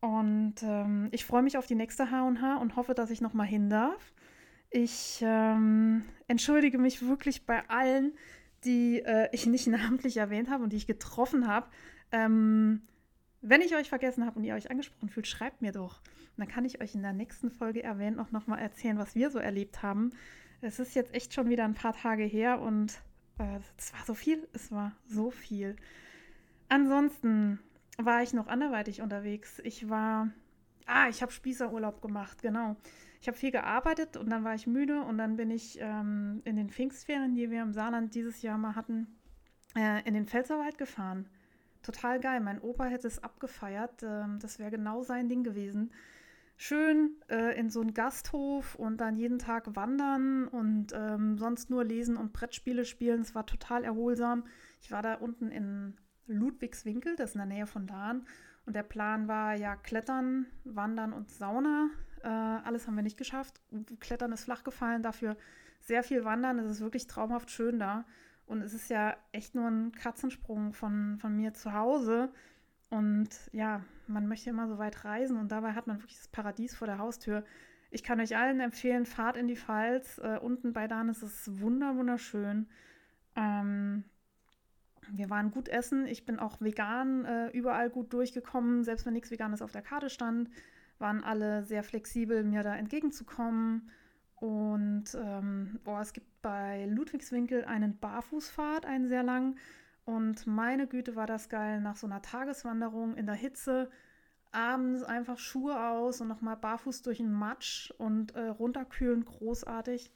[0.00, 3.44] Und ähm, ich freue mich auf die nächste H&H und hoffe, dass ich noch mal
[3.44, 4.12] hin darf.
[4.74, 8.14] Ich ähm, entschuldige mich wirklich bei allen,
[8.64, 11.68] die äh, ich nicht namentlich erwähnt habe und die ich getroffen habe.
[12.10, 12.82] Ähm,
[13.42, 15.98] wenn ich euch vergessen habe und ihr euch angesprochen fühlt, schreibt mir doch.
[15.98, 19.30] Und dann kann ich euch in der nächsten Folge erwähnen auch nochmal erzählen, was wir
[19.30, 20.10] so erlebt haben.
[20.62, 22.92] Es ist jetzt echt schon wieder ein paar Tage her und
[23.38, 24.48] äh, es war so viel.
[24.54, 25.76] Es war so viel.
[26.70, 27.58] Ansonsten
[27.98, 29.60] war ich noch anderweitig unterwegs.
[29.64, 30.30] Ich war,
[30.86, 32.76] ah, ich habe Spießerurlaub gemacht, genau.
[33.22, 36.56] Ich habe viel gearbeitet und dann war ich müde und dann bin ich ähm, in
[36.56, 39.06] den Pfingstferien, die wir im Saarland dieses Jahr mal hatten,
[39.74, 41.26] äh, in den Pfälzerwald gefahren
[41.82, 42.40] total geil.
[42.40, 44.02] Mein Opa hätte es abgefeiert.
[44.02, 45.92] Ähm, das wäre genau sein Ding gewesen.
[46.56, 51.84] Schön äh, in so einen Gasthof und dann jeden Tag wandern und ähm, sonst nur
[51.84, 53.22] lesen und Brettspiele spielen.
[53.22, 54.44] Es war total erholsam.
[54.80, 58.26] Ich war da unten in Ludwigswinkel, das ist in der Nähe von Dahn.
[58.64, 61.90] Und der Plan war ja Klettern, Wandern und Sauna.
[62.22, 63.60] Äh, alles haben wir nicht geschafft.
[64.00, 65.36] Klettern ist flach gefallen, dafür
[65.80, 66.58] sehr viel Wandern.
[66.58, 68.04] Es ist wirklich traumhaft schön da.
[68.46, 72.32] Und es ist ja echt nur ein Katzensprung von, von mir zu Hause.
[72.90, 76.74] Und ja, man möchte immer so weit reisen und dabei hat man wirklich das Paradies
[76.74, 77.44] vor der Haustür.
[77.90, 80.18] Ich kann euch allen empfehlen, fahrt in die Pfalz.
[80.18, 82.68] Äh, unten bei Dan ist es wunder, wunderschön.
[83.36, 84.04] Ähm,
[85.10, 86.06] wir waren gut essen.
[86.06, 88.84] Ich bin auch vegan äh, überall gut durchgekommen.
[88.84, 90.50] Selbst wenn nichts Veganes auf der Karte stand,
[91.02, 93.90] waren alle sehr flexibel, mir da entgegenzukommen.
[94.36, 99.56] Und ähm, oh, es gibt bei Ludwigswinkel einen Barfußpfad, einen sehr lang.
[100.04, 103.90] Und meine Güte, war das geil, nach so einer Tageswanderung in der Hitze,
[104.50, 110.12] abends einfach Schuhe aus und nochmal barfuß durch den Matsch und äh, runterkühlen, großartig.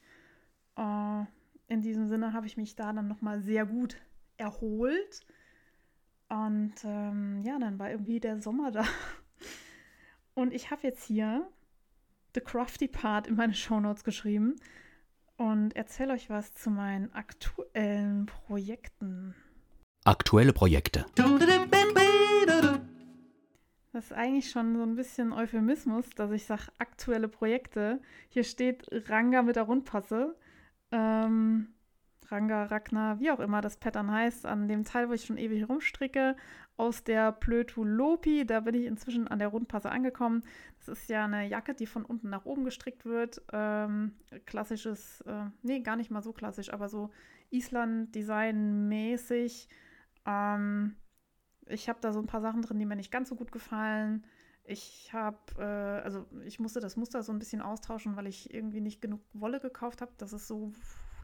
[0.75, 1.23] Äh,
[1.67, 3.97] in diesem Sinne habe ich mich da dann nochmal sehr gut
[4.37, 5.25] erholt.
[6.29, 8.83] Und ähm, ja, dann war irgendwie der Sommer da.
[10.37, 11.49] Und ich habe jetzt hier
[12.35, 14.55] The Crafty Part in meine Shownotes geschrieben.
[15.35, 19.33] und erzähle euch was zu meinen aktuellen Projekten.
[20.03, 21.07] Aktuelle Projekte.
[23.93, 27.99] Das ist eigentlich schon so ein bisschen Euphemismus, dass ich sage aktuelle Projekte.
[28.29, 30.35] Hier steht Ranga mit der Rundpasse.
[30.91, 31.69] Ähm,
[32.29, 35.67] Ranga, Ragnar, wie auch immer das Pattern heißt, an dem Teil, wo ich schon ewig
[35.67, 36.35] rumstricke,
[36.77, 38.45] aus der Plötulopi.
[38.45, 40.43] Da bin ich inzwischen an der Rundpasse angekommen.
[40.79, 43.41] Das ist ja eine Jacke, die von unten nach oben gestrickt wird.
[43.51, 44.13] Ähm,
[44.45, 47.09] klassisches, äh, nee, gar nicht mal so klassisch, aber so
[47.49, 49.69] Island-Design-mäßig.
[50.25, 50.95] Ähm,
[51.65, 54.25] ich habe da so ein paar Sachen drin, die mir nicht ganz so gut gefallen.
[54.63, 58.81] Ich habe, äh, also ich musste das Muster so ein bisschen austauschen, weil ich irgendwie
[58.81, 60.73] nicht genug Wolle gekauft habe, dass es so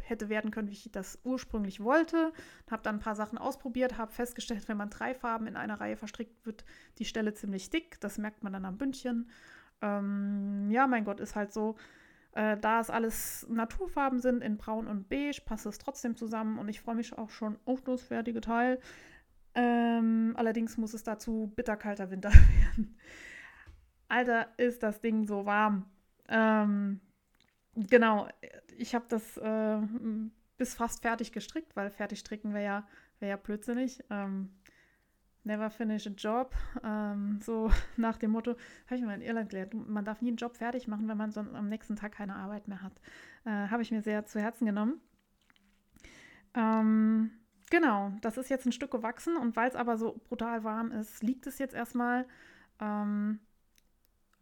[0.03, 2.33] hätte werden können, wie ich das ursprünglich wollte.
[2.69, 5.97] Habe dann ein paar Sachen ausprobiert, habe festgestellt, wenn man drei Farben in einer Reihe
[5.97, 6.65] verstrickt, wird
[6.97, 7.99] die Stelle ziemlich dick.
[7.99, 9.29] Das merkt man dann am Bündchen.
[9.81, 11.75] Ähm, ja, mein Gott, ist halt so.
[12.35, 16.67] Äh, da es alles Naturfarben sind, in Braun und Beige, passt es trotzdem zusammen und
[16.67, 18.79] ich freue mich auch schon auf das fertige Teil.
[19.55, 22.31] Ähm, allerdings muss es dazu bitterkalter Winter
[22.75, 22.97] werden.
[24.07, 25.85] Alter, ist das Ding so warm.
[26.27, 27.01] Ähm,
[27.75, 28.27] genau,
[28.77, 29.77] ich habe das äh,
[30.57, 32.87] bis fast fertig gestrickt, weil fertig stricken wäre ja,
[33.19, 34.03] wär ja blödsinnig.
[34.09, 34.49] Ähm,
[35.43, 36.55] never finish a job.
[36.83, 38.55] Ähm, so nach dem Motto,
[38.85, 41.31] habe ich mir in Irland gelernt, man darf nie einen Job fertig machen, wenn man
[41.31, 42.93] sonst am nächsten Tag keine Arbeit mehr hat.
[43.45, 45.01] Äh, habe ich mir sehr zu Herzen genommen.
[46.53, 47.31] Ähm,
[47.73, 51.23] Genau, das ist jetzt ein Stück gewachsen und weil es aber so brutal warm ist,
[51.23, 52.27] liegt es jetzt erstmal
[52.79, 53.39] ähm,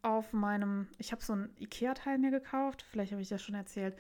[0.04, 3.96] auf meinem, ich habe so ein Ikea-Teil mir gekauft, vielleicht habe ich das schon erzählt,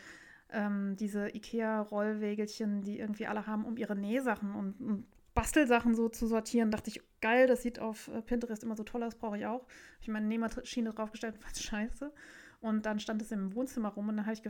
[0.51, 6.27] ähm, diese Ikea-Rollwägelchen, die irgendwie alle haben, um ihre Nähsachen und, und, Bastelsachen so zu
[6.27, 9.45] sortieren, dachte ich, geil, das sieht auf äh, Pinterest immer so toll aus, brauche ich
[9.45, 9.61] auch.
[9.61, 12.11] Habe ich meine Nähmaschine draufgestellt, was scheiße.
[12.59, 14.43] Und dann stand es im Wohnzimmer rum und dann habe ich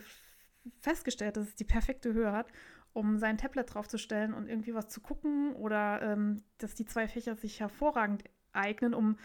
[0.80, 2.48] festgestellt, dass es die perfekte Höhe hat
[2.94, 7.36] um sein Tablet draufzustellen und irgendwie was zu gucken oder ähm, dass die zwei Fächer
[7.36, 9.18] sich hervorragend eignen, um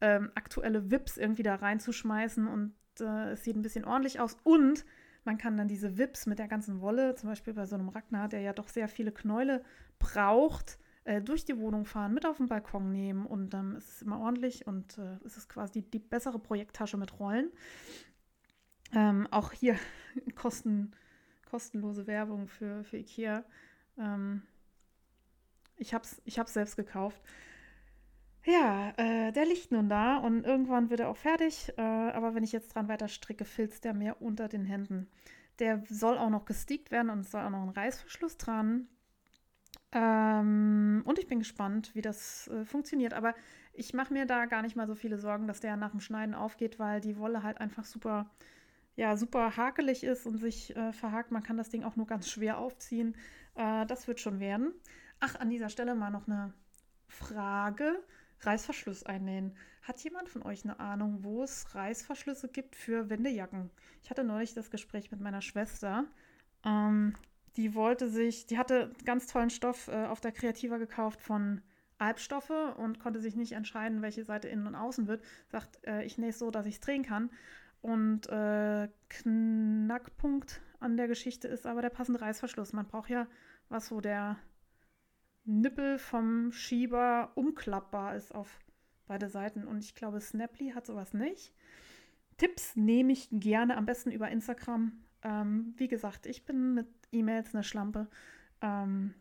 [0.00, 4.84] ähm, aktuelle Vips irgendwie da reinzuschmeißen und äh, es sieht ein bisschen ordentlich aus und
[5.24, 8.28] man kann dann diese Vips mit der ganzen Wolle, zum Beispiel bei so einem Ragnar,
[8.28, 9.62] der ja doch sehr viele Knäule
[9.98, 13.88] braucht, äh, durch die Wohnung fahren, mit auf den Balkon nehmen und dann ähm, ist
[13.88, 17.50] es immer ordentlich und äh, es ist quasi die, die bessere Projekttasche mit Rollen.
[18.92, 19.76] Ähm, auch hier
[20.34, 20.92] Kosten
[21.48, 23.44] kostenlose Werbung für, für Ikea.
[23.98, 24.42] Ähm,
[25.76, 27.20] ich habe es ich selbst gekauft.
[28.44, 31.72] Ja, äh, der liegt nun da und irgendwann wird er auch fertig.
[31.76, 35.08] Äh, aber wenn ich jetzt dran weiter stricke, filzt der mir unter den Händen.
[35.58, 38.88] Der soll auch noch gesteakt werden und es soll auch noch ein Reißverschluss dran.
[39.92, 43.14] Ähm, und ich bin gespannt, wie das äh, funktioniert.
[43.14, 43.34] Aber
[43.72, 46.34] ich mache mir da gar nicht mal so viele Sorgen, dass der nach dem Schneiden
[46.34, 48.30] aufgeht, weil die Wolle halt einfach super
[48.98, 51.30] ja, super hakelig ist und sich äh, verhakt.
[51.30, 53.16] Man kann das Ding auch nur ganz schwer aufziehen.
[53.54, 54.74] Äh, das wird schon werden.
[55.20, 56.52] Ach, an dieser Stelle mal noch eine
[57.06, 58.02] Frage.
[58.40, 59.56] Reißverschluss einnähen.
[59.82, 63.70] Hat jemand von euch eine Ahnung, wo es Reißverschlüsse gibt für Wendejacken?
[64.02, 66.04] Ich hatte neulich das Gespräch mit meiner Schwester.
[66.64, 67.14] Ähm,
[67.56, 71.62] die wollte sich, die hatte ganz tollen Stoff äh, auf der Kreativa gekauft von
[71.98, 75.24] Albstoffe und konnte sich nicht entscheiden, welche Seite innen und außen wird.
[75.48, 77.30] Sagt, äh, ich nähe es so, dass ich es drehen kann.
[77.80, 82.72] Und äh, Knackpunkt an der Geschichte ist aber der passende Reißverschluss.
[82.72, 83.26] Man braucht ja
[83.68, 84.36] was, wo der
[85.48, 88.60] Nippel vom Schieber umklappbar ist auf
[89.06, 89.64] beide Seiten.
[89.64, 91.54] Und ich glaube, Snaply hat sowas nicht.
[92.36, 94.92] Tipps nehme ich gerne, am besten über Instagram.
[95.22, 98.08] Ähm, wie gesagt, ich bin mit E-Mails eine Schlampe.
[98.60, 99.14] Ähm,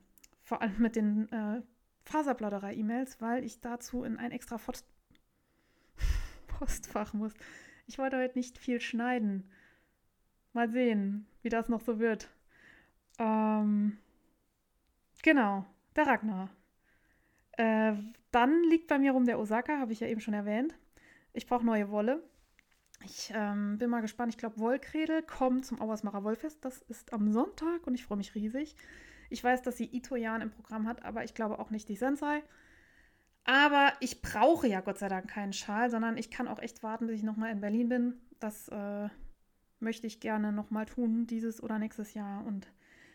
[0.43, 1.61] vor allem mit den äh,
[2.03, 4.85] Faserbladderei-E-Mails, weil ich dazu in ein extra Post
[6.47, 7.33] Postfach muss.
[7.87, 9.49] Ich wollte heute nicht viel schneiden.
[10.51, 12.29] Mal sehen, wie das noch so wird.
[13.17, 13.97] Ähm,
[15.23, 15.65] genau,
[15.97, 16.49] der Ragnar.
[17.53, 17.93] Äh,
[18.31, 20.75] dann liegt bei mir rum der Osaka, habe ich ja eben schon erwähnt.
[21.33, 22.23] Ich brauche neue Wolle.
[23.03, 24.33] Ich ähm, bin mal gespannt.
[24.33, 26.63] Ich glaube, Wollkredel kommt zum Auersmacher Wollfest.
[26.65, 28.75] Das ist am Sonntag und ich freue mich riesig.
[29.29, 32.43] Ich weiß, dass sie Ito-Jan im Programm hat, aber ich glaube auch nicht die Sensei.
[33.43, 37.07] Aber ich brauche ja Gott sei Dank keinen Schal, sondern ich kann auch echt warten,
[37.07, 38.13] bis ich nochmal in Berlin bin.
[38.39, 39.09] Das äh,
[39.79, 42.45] möchte ich gerne nochmal tun, dieses oder nächstes Jahr.
[42.45, 42.67] Und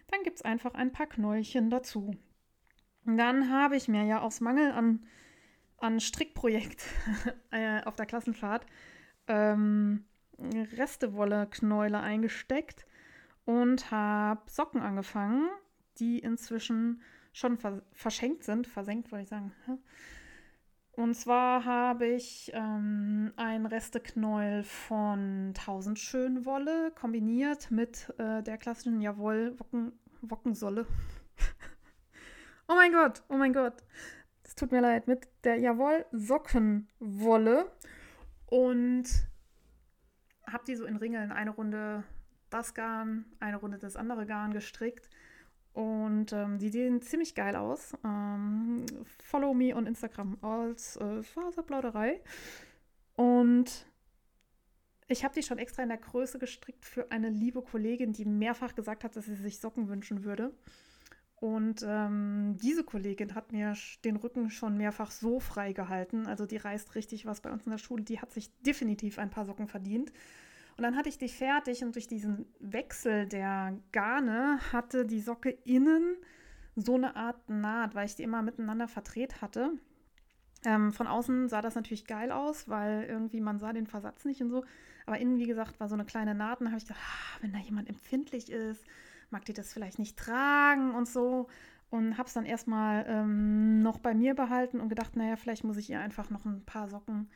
[0.09, 2.17] dann gibt es einfach ein paar Knäulchen dazu.
[3.05, 5.07] Dann habe ich mir ja aus Mangel an,
[5.79, 6.85] an Strickprojekt
[7.51, 8.67] äh, auf der Klassenfahrt
[9.27, 10.05] ähm,
[10.39, 12.87] Restewolle-Knäule eingesteckt
[13.45, 15.49] und habe Socken angefangen,
[15.99, 18.67] die inzwischen schon vers verschenkt sind.
[18.67, 19.53] Versenkt, wollte ich sagen
[20.93, 29.01] Und zwar habe ich ähm, ein Resteknäuel von 1000 Schönwolle kombiniert mit äh, der klassischen
[29.01, 30.87] Jawohl Wocken, Wockensolle.
[32.69, 33.83] Oh mein Gott, oh mein Gott.
[34.45, 37.71] Es tut mir leid, mit der Jawohl Sockenwolle
[38.47, 39.05] und
[40.47, 42.05] habe die so in Ringeln eine Runde
[42.51, 45.09] das Garn, eine Runde das andere Garn gestrickt
[45.73, 47.95] und ähm, die sehen ziemlich geil aus.
[48.05, 48.85] Ähm,
[49.23, 52.21] follow me on Instagram als äh, Faserplauderei.
[53.17, 53.87] Und
[55.09, 58.75] ich habe die schon extra in der Größe gestrickt für eine liebe Kollegin, die mehrfach
[58.75, 60.55] gesagt hat, dass sie sich Socken wünschen würde.
[61.43, 63.75] Und ähm, diese Kollegin hat mir
[64.05, 66.29] den Rücken schon mehrfach so frei gehalten.
[66.29, 68.05] Also die reißt richtig was bei uns in der Schule.
[68.05, 70.13] Die hat sich definitiv ein paar Socken verdient.
[70.77, 75.51] Und dann hatte ich die fertig und durch diesen Wechsel der Garne hatte die Socke
[75.65, 76.15] innen
[76.77, 79.73] so eine Art Naht, weil ich die immer miteinander verdreht hatte.
[80.65, 84.43] Ähm, von außen sah das natürlich geil aus, weil irgendwie man sah den Versatz nicht
[84.43, 84.65] und so.
[85.07, 87.39] Aber innen, wie gesagt, war so eine kleine Naht und da habe ich gedacht, ah,
[87.41, 88.85] wenn da jemand empfindlich ist,
[89.33, 91.49] mag die das vielleicht nicht tragen und so.
[91.91, 95.77] Und habe es dann erstmal ähm, noch bei mir behalten und gedacht, naja, vielleicht muss
[95.77, 97.29] ich ihr einfach noch ein paar Socken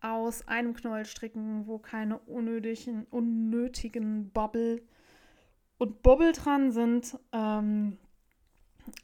[0.00, 4.80] aus einem Knäuel stricken, wo keine unnötigen, unnötigen Bubble
[5.76, 7.18] und Bobbel dran sind.
[7.32, 7.98] Ähm,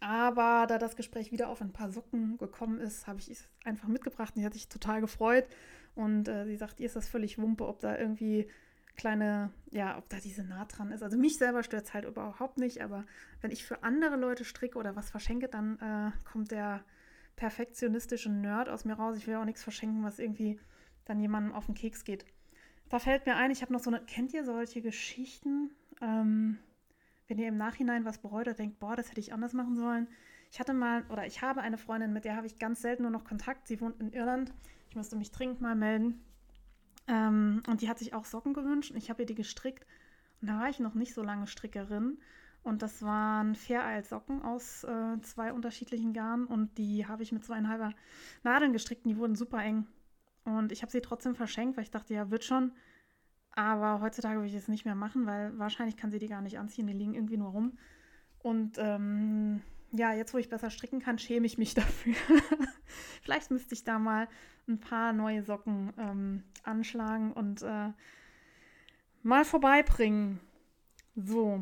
[0.01, 3.89] aber da das Gespräch wieder auf ein paar Socken gekommen ist, habe ich es einfach
[3.89, 5.47] mitgebracht und die hat sich total gefreut.
[5.95, 8.49] Und äh, sie sagt, ihr ist das völlig Wumpe, ob da irgendwie
[8.97, 11.03] kleine, ja, ob da diese Naht dran ist.
[11.03, 13.05] Also mich selber stört es halt überhaupt nicht, aber
[13.41, 16.85] wenn ich für andere Leute stricke oder was verschenke, dann äh, kommt der
[17.37, 19.17] perfektionistische Nerd aus mir raus.
[19.17, 20.61] Ich will auch nichts verschenken, was irgendwie
[21.05, 22.25] dann jemandem auf den Keks geht.
[22.89, 25.71] Da fällt mir ein, ich habe noch so eine, kennt ihr solche Geschichten?
[26.01, 26.59] Ähm,
[27.27, 30.09] wenn ihr im Nachhinein was bereut oder denkt, boah, das hätte ich anders machen sollen.
[30.53, 33.11] Ich hatte mal, oder ich habe eine Freundin, mit der habe ich ganz selten nur
[33.11, 33.67] noch Kontakt.
[33.67, 34.53] Sie wohnt in Irland.
[34.89, 36.23] Ich müsste mich dringend mal melden.
[37.07, 39.87] Ähm, und die hat sich auch Socken gewünscht und ich habe ihr die gestrickt.
[40.41, 42.19] Und da war ich noch nicht so lange Strickerin.
[42.63, 46.47] Und das waren Fair-Eil-Socken aus äh, zwei unterschiedlichen Garnen.
[46.47, 47.93] Und die habe ich mit zweieinhalber
[48.43, 49.87] Nadeln gestrickt und die wurden super eng.
[50.45, 52.73] Und ich habe sie trotzdem verschenkt, weil ich dachte, ja, wird schon.
[53.53, 56.59] Aber heutzutage würde ich es nicht mehr machen, weil wahrscheinlich kann sie die gar nicht
[56.59, 56.87] anziehen.
[56.87, 57.79] Die liegen irgendwie nur rum.
[58.39, 59.63] Und ähm,
[59.97, 62.15] ja, jetzt wo ich besser stricken kann, schäme ich mich dafür.
[63.23, 64.29] Vielleicht müsste ich da mal
[64.69, 67.93] ein paar neue Socken ähm, anschlagen und äh,
[69.23, 70.41] mal vorbeibringen.
[71.15, 71.61] So,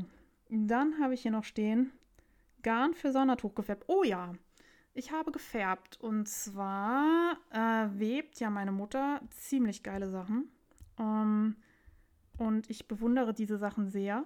[0.49, 1.93] dann habe ich hier noch stehen
[2.63, 3.85] Garn für Sondertuch gefärbt.
[3.89, 4.35] Oh ja,
[4.95, 10.51] ich habe gefärbt und zwar äh, webt ja meine Mutter ziemlich geile Sachen.
[10.99, 11.57] Ähm,
[12.39, 14.25] und ich bewundere diese Sachen sehr.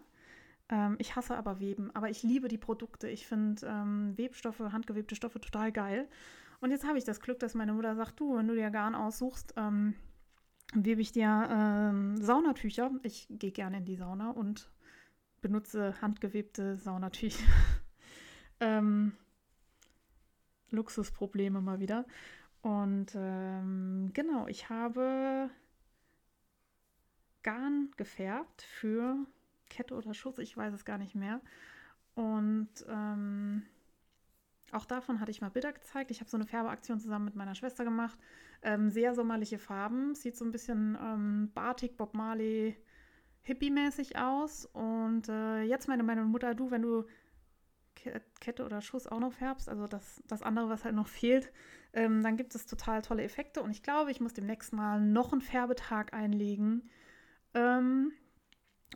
[0.69, 3.09] Ähm, ich hasse aber Weben, aber ich liebe die Produkte.
[3.09, 6.09] Ich finde ähm, Webstoffe, handgewebte Stoffe total geil.
[6.61, 8.95] Und jetzt habe ich das Glück, dass meine Mutter sagt, du, wenn du dir Garn
[8.95, 9.95] aussuchst, ähm,
[10.75, 12.91] webe ich dir ähm, Saunatücher.
[13.03, 14.71] Ich gehe gerne in die Sauna und
[15.41, 17.45] benutze handgewebte Saunatücher.
[18.61, 19.13] ähm,
[20.71, 22.07] Luxusprobleme mal wieder.
[22.63, 25.51] Und ähm, genau, ich habe
[27.43, 29.25] Garn gefärbt für
[29.69, 31.41] Kette oder Schuss, ich weiß es gar nicht mehr.
[32.15, 33.63] Und ähm,
[34.73, 36.11] auch davon hatte ich mal Bilder gezeigt.
[36.11, 38.19] Ich habe so eine Färbeaktion zusammen mit meiner Schwester gemacht.
[38.63, 40.15] Ähm, sehr sommerliche Farben.
[40.15, 42.77] Sieht so ein bisschen ähm, Batik, Bob Marley,
[43.43, 44.67] Hippie-mäßig aus.
[44.67, 47.05] Und äh, jetzt meine, meine Mutter, du, wenn du
[48.41, 51.53] Kette oder Schuss auch noch färbst, also das, das andere, was halt noch fehlt,
[51.93, 53.63] ähm, dann gibt es total tolle Effekte.
[53.63, 56.91] Und ich glaube, ich muss demnächst mal noch einen Färbetag einlegen,
[57.55, 58.13] ähm,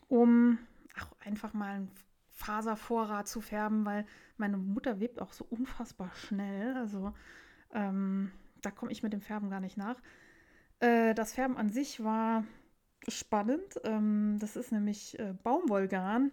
[0.09, 0.59] um
[1.01, 1.91] auch einfach mal einen
[2.31, 6.77] Faservorrat zu färben, weil meine Mutter webt auch so unfassbar schnell.
[6.77, 7.13] Also
[7.73, 8.33] ähm,
[8.63, 10.01] da komme ich mit dem Färben gar nicht nach.
[10.81, 12.45] Äh, das Färben an sich war
[13.09, 13.81] spannend.
[13.85, 16.33] Ähm, das ist nämlich äh, Baumwollgarn.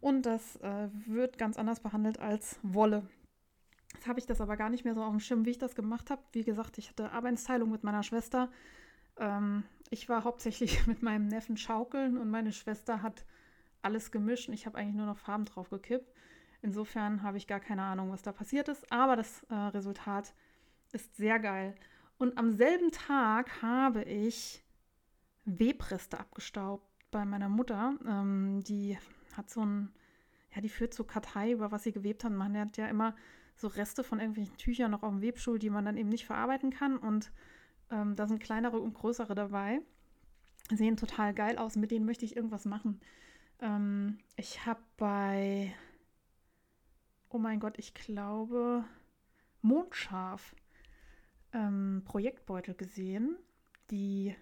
[0.00, 3.08] Und das äh, wird ganz anders behandelt als Wolle.
[3.94, 5.74] Jetzt habe ich das aber gar nicht mehr so auf dem Schirm, wie ich das
[5.74, 6.22] gemacht habe.
[6.32, 8.48] Wie gesagt, ich hatte Arbeitsteilung mit meiner Schwester.
[9.18, 13.24] Ähm, ich war hauptsächlich mit meinem Neffen schaukeln und meine Schwester hat
[13.82, 16.12] alles gemischt und ich habe eigentlich nur noch Farben drauf gekippt.
[16.60, 20.34] Insofern habe ich gar keine Ahnung, was da passiert ist, aber das äh, Resultat
[20.92, 21.74] ist sehr geil.
[22.18, 24.64] Und am selben Tag habe ich
[25.44, 27.96] Webreste abgestaubt bei meiner Mutter.
[28.06, 28.98] Ähm, die
[29.36, 29.92] hat so ein,
[30.54, 32.32] ja, die führt so Kartei, über was sie gewebt hat.
[32.32, 33.14] Man hat ja immer
[33.54, 36.70] so Reste von irgendwelchen Tüchern noch auf dem Webstuhl, die man dann eben nicht verarbeiten
[36.70, 36.96] kann.
[36.96, 37.30] Und
[37.90, 39.80] ähm, da sind kleinere und größere dabei.
[40.70, 41.76] Sehen total geil aus.
[41.76, 43.00] Mit denen möchte ich irgendwas machen.
[43.60, 45.74] Ähm, ich habe bei,
[47.30, 48.84] oh mein Gott, ich glaube,
[49.62, 50.54] Mondscharf.
[51.52, 53.36] ähm, Projektbeutel gesehen,
[53.90, 54.34] die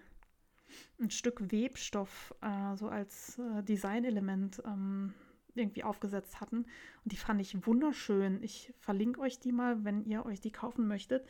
[0.99, 5.13] ein Stück Webstoff äh, so als äh, Designelement ähm,
[5.55, 6.65] irgendwie aufgesetzt hatten.
[7.03, 8.43] Und die fand ich wunderschön.
[8.43, 11.25] Ich verlinke euch die mal, wenn ihr euch die kaufen möchtet.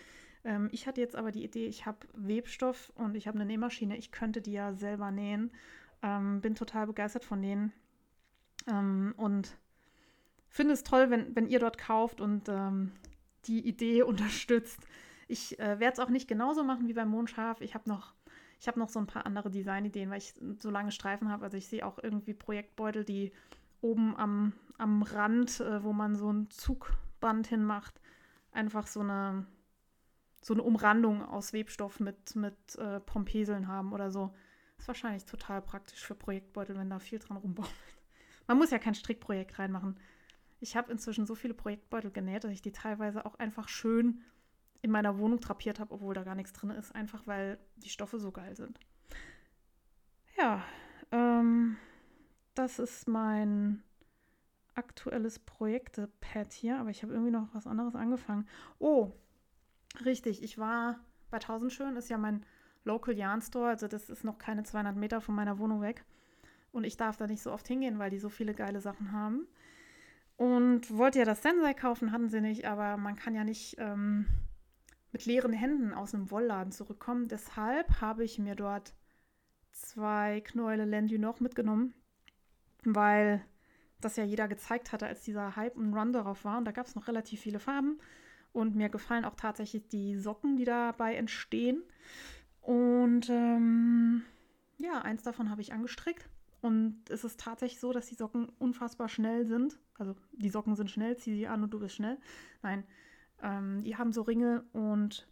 [0.47, 3.97] Ähm, ich hatte jetzt aber die Idee, ich habe Webstoff und ich habe eine Nähmaschine.
[3.97, 5.51] Ich könnte die ja selber nähen.
[6.01, 7.73] Ähm, bin total begeistert von denen.
[8.65, 9.57] Ähm, und
[10.47, 12.93] finde es toll, wenn, wenn ihr dort kauft und ähm,
[13.45, 14.79] die Idee unterstützt.
[15.27, 17.59] Ich äh, werde es auch nicht genauso machen wie beim Mondschaf.
[17.59, 18.13] Ich habe noch,
[18.65, 21.43] hab noch so ein paar andere Designideen, weil ich so lange Streifen habe.
[21.43, 23.33] Also ich sehe auch irgendwie Projektbeutel, die
[23.81, 27.99] oben am, am Rand, äh, wo man so ein Zugband hinmacht,
[28.53, 29.45] einfach so eine,
[30.41, 34.33] so eine Umrandung aus Webstoff mit, mit äh, Pompeseln haben oder so.
[34.77, 37.73] Ist wahrscheinlich total praktisch für Projektbeutel, wenn da viel dran rumbaumelt.
[38.47, 39.99] Man muss ja kein Strickprojekt reinmachen.
[40.59, 44.21] Ich habe inzwischen so viele Projektbeutel genäht, dass ich die teilweise auch einfach schön
[44.81, 48.19] in meiner Wohnung drapiert habe, obwohl da gar nichts drin ist, einfach weil die Stoffe
[48.19, 48.79] so geil sind.
[50.37, 50.63] Ja,
[51.11, 51.77] ähm,
[52.53, 53.83] das ist mein
[54.75, 58.47] aktuelles Projekte-Pad hier, aber ich habe irgendwie noch was anderes angefangen.
[58.77, 59.13] Oh,
[60.05, 62.45] richtig, ich war bei Tausendschön, ist ja mein
[62.83, 66.05] Local Yarn Store, also das ist noch keine 200 Meter von meiner Wohnung weg.
[66.71, 69.47] Und ich darf da nicht so oft hingehen, weil die so viele geile Sachen haben.
[70.35, 74.27] Und wollte ja das Sensei kaufen, hatten sie nicht, aber man kann ja nicht ähm,
[75.11, 77.27] mit leeren Händen aus einem Wollladen zurückkommen.
[77.27, 78.93] Deshalb habe ich mir dort
[79.71, 81.93] zwei Knäule Lendu noch mitgenommen,
[82.83, 83.43] weil
[83.99, 86.59] das ja jeder gezeigt hatte, als dieser Hype und Run darauf war.
[86.59, 87.99] Und da gab es noch relativ viele Farben.
[88.53, 91.83] Und mir gefallen auch tatsächlich die Socken, die dabei entstehen.
[92.61, 94.23] Und ähm,
[94.77, 96.29] ja, eins davon habe ich angestrickt.
[96.61, 99.79] Und es ist tatsächlich so, dass die Socken unfassbar schnell sind.
[99.97, 102.17] Also die Socken sind schnell, zieh sie an und du bist schnell.
[102.63, 102.83] Nein,
[103.41, 105.27] ähm, die haben so Ringe und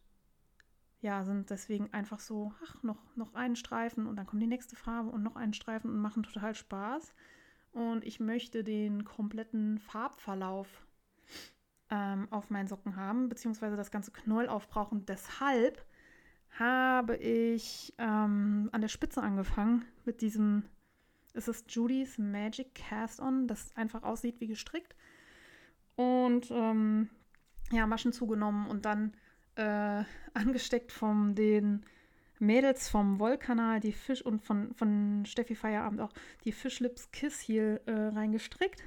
[1.01, 4.75] ja, sind deswegen einfach so, ach, noch, noch einen Streifen und dann kommt die nächste
[4.75, 7.13] Farbe und noch einen Streifen und machen total Spaß.
[7.73, 10.85] Und ich möchte den kompletten Farbverlauf
[11.95, 15.05] ähm, auf meinen Socken haben, beziehungsweise das ganze Knoll aufbrauchen.
[15.05, 15.85] Deshalb
[16.59, 20.63] habe ich ähm, an der Spitze angefangen mit diesem
[21.35, 24.95] es ist Judy's Magic Cast-On, das einfach aussieht wie gestrickt.
[25.95, 27.09] Und ähm,
[27.71, 29.13] ja, Maschen zugenommen und dann
[29.55, 31.85] äh, angesteckt von den
[32.39, 37.81] Mädels vom Wollkanal, die Fisch und von, von Steffi Feierabend auch die Fischlips Kiss hier
[37.85, 38.83] äh, reingestrickt.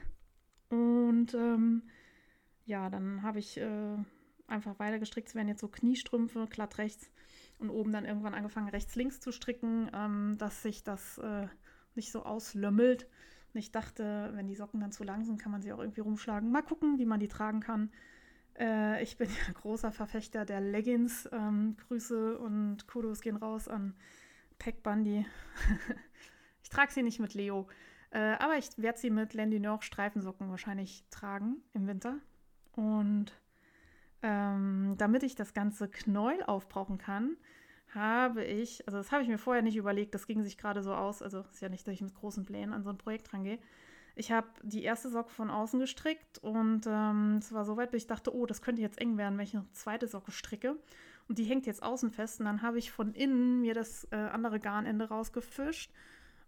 [0.71, 1.83] Und ähm,
[2.69, 3.97] ja, dann habe ich äh,
[4.47, 5.29] einfach weiter gestrickt.
[5.29, 7.11] Es werden jetzt so Kniestrümpfe, glatt rechts
[7.59, 11.49] und oben dann irgendwann angefangen, rechts-links zu stricken, ähm, dass sich das äh,
[11.95, 13.09] nicht so auslömmelt.
[13.55, 16.03] Und ich dachte, wenn die Socken dann zu lang sind, kann man sie auch irgendwie
[16.03, 16.53] rumschlagen.
[16.53, 17.91] Mal gucken, wie man die tragen kann.
[18.59, 21.27] Äh, ich bin ja großer Verfechter der Leggings.
[21.33, 23.95] Ähm, Grüße und Kudos gehen raus an
[24.59, 25.25] Peck Bundy.
[26.63, 27.67] ich trage sie nicht mit Leo.
[28.11, 32.21] Äh, aber ich werde sie mit Landy North Streifensocken wahrscheinlich tragen im Winter.
[32.79, 33.33] Und
[34.23, 37.37] ähm, damit ich das ganze Knäuel aufbrauchen kann,
[37.93, 40.95] habe ich, also das habe ich mir vorher nicht überlegt, das ging sich gerade so
[40.95, 43.59] aus, also ist ja nicht, dass ich mit großen Plänen an so ein Projekt rangehe.
[44.15, 48.03] Ich habe die erste Socke von außen gestrickt und ähm, es war so weit, bis
[48.03, 50.77] ich dachte, oh, das könnte jetzt eng werden, wenn ich eine zweite Socke stricke.
[51.27, 54.17] Und die hängt jetzt außen fest und dann habe ich von innen mir das äh,
[54.17, 55.91] andere Garnende rausgefischt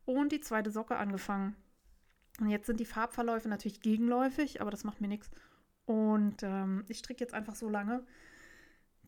[0.04, 1.56] und die zweite Socke angefangen.
[2.38, 5.28] Und jetzt sind die Farbverläufe natürlich gegenläufig, aber das macht mir nichts.
[5.90, 8.04] Und ähm, ich stricke jetzt einfach so lange,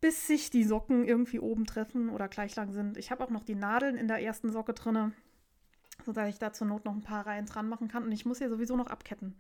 [0.01, 2.97] bis sich die Socken irgendwie oben treffen oder gleich lang sind.
[2.97, 5.13] Ich habe auch noch die Nadeln in der ersten Socke drin,
[6.05, 8.03] sodass ich da zur Not noch ein paar Reihen dran machen kann.
[8.03, 9.37] Und ich muss hier sowieso noch abketten.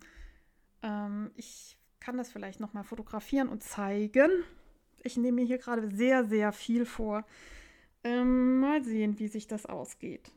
[0.85, 4.31] Ähm, ich kann das vielleicht noch mal fotografieren und zeigen.
[5.03, 7.25] Ich nehme mir hier gerade sehr, sehr viel vor.
[8.05, 10.31] Ähm, mal sehen, wie sich das ausgeht.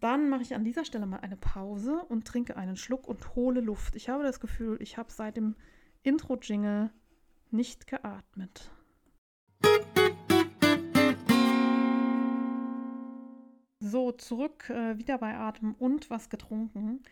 [0.00, 3.60] Dann mache ich an dieser Stelle mal eine Pause und trinke einen Schluck und hole
[3.60, 3.96] Luft.
[3.96, 5.56] Ich habe das Gefühl, ich habe seit dem
[6.04, 6.90] Intro-Jingle
[7.50, 8.70] nicht geatmet.
[13.80, 17.02] So, zurück äh, wieder bei Atem und was getrunken.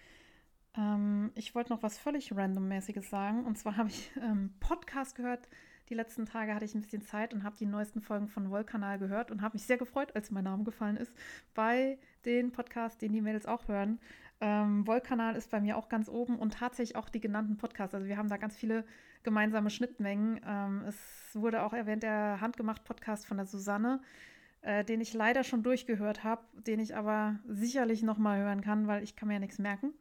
[0.76, 3.47] Ähm, ich wollte noch was völlig randommäßiges sagen.
[3.47, 5.49] Und zwar habe ich ähm, Podcast gehört.
[5.88, 8.99] Die letzten Tage hatte ich ein bisschen Zeit und habe die neuesten Folgen von Wollkanal
[8.99, 11.12] gehört und habe mich sehr gefreut, als mein Name gefallen ist,
[11.55, 14.01] bei den Podcasts, den die Mädels auch hören.
[14.43, 17.95] Ähm, Wollkanal ist bei mir auch ganz oben und tatsächlich auch die genannten Podcasts.
[17.95, 18.84] Also wir haben da ganz viele
[19.22, 20.40] gemeinsame Schnittmengen.
[20.47, 20.97] Ähm, es
[21.34, 24.01] wurde auch erwähnt, der Handgemacht-Podcast von der Susanne
[24.62, 29.03] äh, den ich leider schon durchgehört habe, den ich aber sicherlich nochmal hören kann, weil
[29.03, 29.93] ich kann mir ja nichts merken.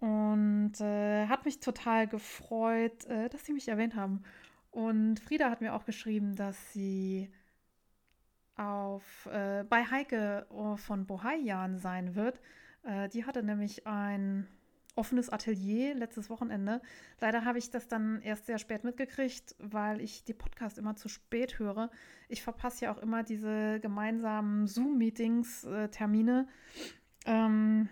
[0.00, 4.22] Und äh, hat mich total gefreut, äh, dass sie mich erwähnt haben.
[4.70, 7.30] Und Frieda hat mir auch geschrieben, dass sie
[8.56, 12.40] auf, äh, bei Heike äh, von Bohaian sein wird.
[12.84, 14.46] Äh, die hatte nämlich ein
[14.96, 16.80] offenes Atelier letztes Wochenende.
[17.20, 21.08] Leider habe ich das dann erst sehr spät mitgekriegt, weil ich die Podcast immer zu
[21.08, 21.90] spät höre.
[22.28, 26.46] Ich verpasse ja auch immer diese gemeinsamen Zoom-Meetings, äh, Termine.
[27.26, 27.88] Ähm,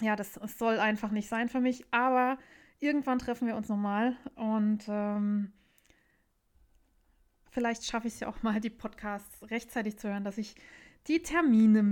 [0.00, 2.38] ja, das, das, soll einfach nicht sein für mich, aber
[2.80, 5.52] irgendwann treffen wir uns nochmal und ähm,
[7.50, 10.56] vielleicht schaffe ich es ja auch mal, die Podcasts rechtzeitig zu hören, dass ich
[11.06, 11.82] die Termine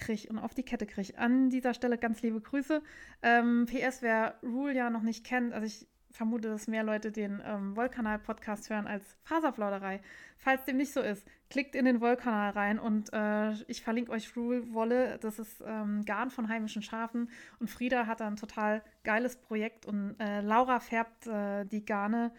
[0.00, 1.16] mitkriege und auf die Kette kriege.
[1.18, 2.82] An dieser Stelle ganz liebe Grüße.
[3.22, 7.40] Ähm, PS, wer Rule ja noch nicht kennt, also ich vermute, dass mehr Leute den
[7.44, 10.00] ähm, Wollkanal-Podcast hören als Faserplauderei.
[10.38, 14.34] Falls dem nicht so ist, klickt in den Wollkanal rein und äh, ich verlinke euch
[14.36, 15.18] Rule Wolle.
[15.20, 17.30] Das ist ähm, Garn von heimischen Schafen
[17.60, 22.32] und Frieda hat da ein total geiles Projekt und äh, Laura färbt äh, die Garne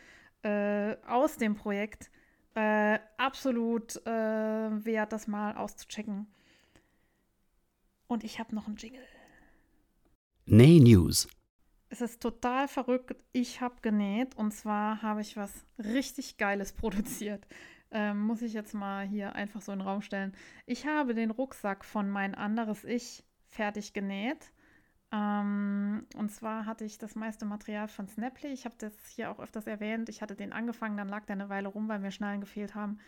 [0.43, 2.12] äh, aus dem Projekt
[2.55, 6.28] äh, absolut äh, wert, das mal auszuchecken.
[8.12, 9.07] Und ich habe noch einen Jingle.
[10.45, 11.30] Nay News.
[11.88, 13.16] Es ist total verrückt.
[13.32, 17.47] Ich habe genäht und zwar habe ich was richtig Geiles produziert.
[17.89, 20.34] Ähm, muss ich jetzt mal hier einfach so in den Raum stellen.
[20.66, 24.51] Ich habe den Rucksack von mein anderes Ich fertig genäht.
[25.14, 28.49] Ähm, und zwar hatte ich das meiste Material von Snaply.
[28.49, 30.09] Ich habe das hier auch öfters erwähnt.
[30.09, 32.99] Ich hatte den angefangen, dann lag der eine Weile rum, weil mir Schnallen gefehlt haben.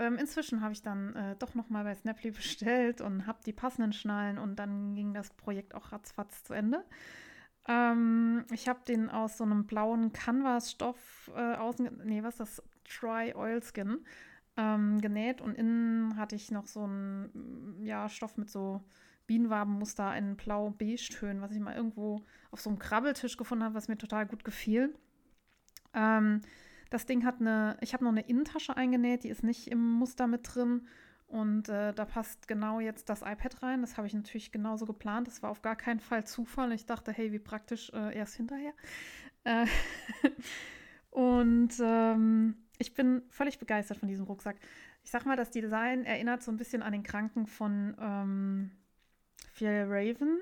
[0.00, 3.92] Ähm, inzwischen habe ich dann äh, doch nochmal bei Snaply bestellt und habe die passenden
[3.92, 6.84] Schnallen und dann ging das Projekt auch ratzfatz zu Ende.
[7.68, 12.62] Ähm, ich habe den aus so einem blauen Canvas-Stoff äh, außen, nee, was ist das?
[12.98, 14.04] Dry Oilskin
[14.56, 18.82] ähm, genäht und innen hatte ich noch so einen ja, Stoff mit so
[19.26, 23.98] Bienenwabenmuster in blau-beige-Tönen, was ich mal irgendwo auf so einem Krabbeltisch gefunden habe, was mir
[23.98, 24.92] total gut gefiel.
[25.94, 26.40] Ähm,
[26.90, 30.26] das Ding hat eine, ich habe noch eine Innentasche eingenäht, die ist nicht im Muster
[30.26, 30.86] mit drin.
[31.28, 33.80] Und äh, da passt genau jetzt das iPad rein.
[33.82, 35.28] Das habe ich natürlich genauso geplant.
[35.28, 36.72] Das war auf gar keinen Fall Zufall.
[36.72, 38.72] Ich dachte, hey, wie praktisch, äh, erst hinterher.
[39.44, 39.66] Äh
[41.10, 44.56] und ähm, ich bin völlig begeistert von diesem Rucksack.
[45.04, 48.70] Ich sag mal, das Design erinnert so ein bisschen an den Kranken von ähm,
[49.52, 50.40] Fiel Raven,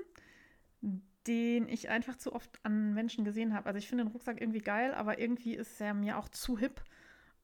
[1.28, 3.66] den ich einfach zu oft an Menschen gesehen habe.
[3.66, 6.82] Also ich finde den Rucksack irgendwie geil, aber irgendwie ist er mir auch zu hip.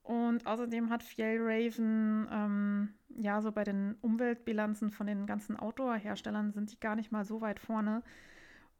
[0.02, 6.52] Und außerdem hat Fiel Raven, ähm, ja, so bei den Umweltbilanzen von den ganzen Outdoor-Herstellern
[6.52, 8.02] sind die gar nicht mal so weit vorne.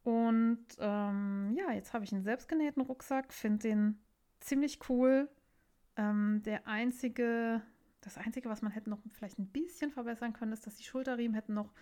[0.02, 3.98] Und ähm, ja, jetzt habe ich einen selbstgenähten Rucksack, finde den
[4.40, 5.28] ziemlich cool.
[5.96, 7.62] Ähm, der einzige,
[8.00, 11.34] das einzige, was man hätte noch vielleicht ein bisschen verbessern können, ist, dass die Schulterriemen
[11.34, 11.72] hätten noch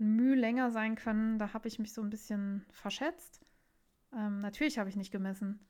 [0.00, 1.38] Mühe länger sein können.
[1.38, 3.40] Da habe ich mich so ein bisschen verschätzt.
[4.12, 5.60] Ähm, natürlich habe ich nicht gemessen.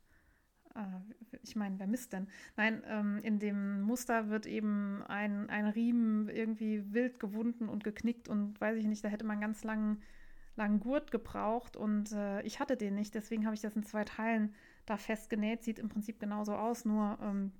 [0.75, 2.29] Äh, ich meine, wer misst denn?
[2.57, 8.29] Nein, ähm, in dem Muster wird eben ein, ein Riemen irgendwie wild gewunden und geknickt
[8.29, 10.03] und weiß ich nicht, da hätte man ganz langen,
[10.57, 14.05] langen Gurt gebraucht und äh, ich hatte den nicht, deswegen habe ich das in zwei
[14.05, 14.55] Teilen
[14.87, 15.63] da festgenäht.
[15.63, 17.53] Sieht im Prinzip genauso aus, nur ähm,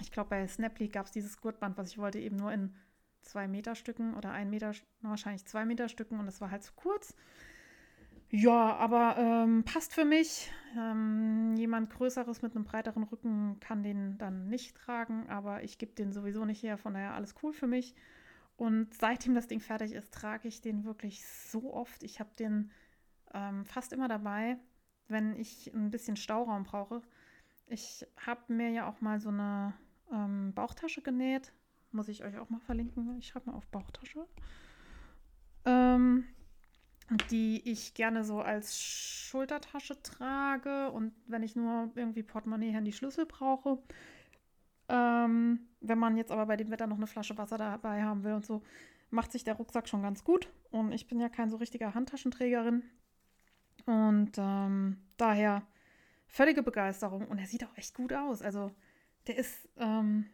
[0.00, 2.74] ich glaube, bei Snaply gab es dieses Gurtband, was ich wollte, eben nur in
[3.26, 4.72] zwei Meter Stücken oder ein Meter,
[5.02, 7.14] wahrscheinlich zwei Meter Stücken und das war halt zu kurz.
[8.30, 10.50] Ja, aber ähm, passt für mich.
[10.76, 15.92] Ähm, jemand Größeres mit einem breiteren Rücken kann den dann nicht tragen, aber ich gebe
[15.92, 17.94] den sowieso nicht her, von daher alles cool für mich.
[18.56, 22.02] Und seitdem das Ding fertig ist, trage ich den wirklich so oft.
[22.02, 22.70] Ich habe den
[23.32, 24.58] ähm, fast immer dabei,
[25.08, 27.02] wenn ich ein bisschen Stauraum brauche.
[27.68, 29.74] Ich habe mir ja auch mal so eine
[30.10, 31.52] ähm, Bauchtasche genäht
[31.96, 33.18] muss ich euch auch mal verlinken.
[33.18, 34.26] Ich schreibe mal auf Bauchtasche.
[35.64, 36.24] Ähm,
[37.30, 43.26] die ich gerne so als Schultertasche trage und wenn ich nur irgendwie Portemonnaie, Handy, Schlüssel
[43.26, 43.78] brauche.
[44.88, 48.34] Ähm, wenn man jetzt aber bei dem Wetter noch eine Flasche Wasser dabei haben will
[48.34, 48.62] und so,
[49.10, 50.48] macht sich der Rucksack schon ganz gut.
[50.70, 52.82] Und ich bin ja kein so richtiger Handtaschenträgerin.
[53.84, 55.62] Und ähm, daher
[56.26, 57.26] völlige Begeisterung.
[57.28, 58.42] Und er sieht auch echt gut aus.
[58.42, 58.72] Also
[59.26, 60.26] der ist, ähm,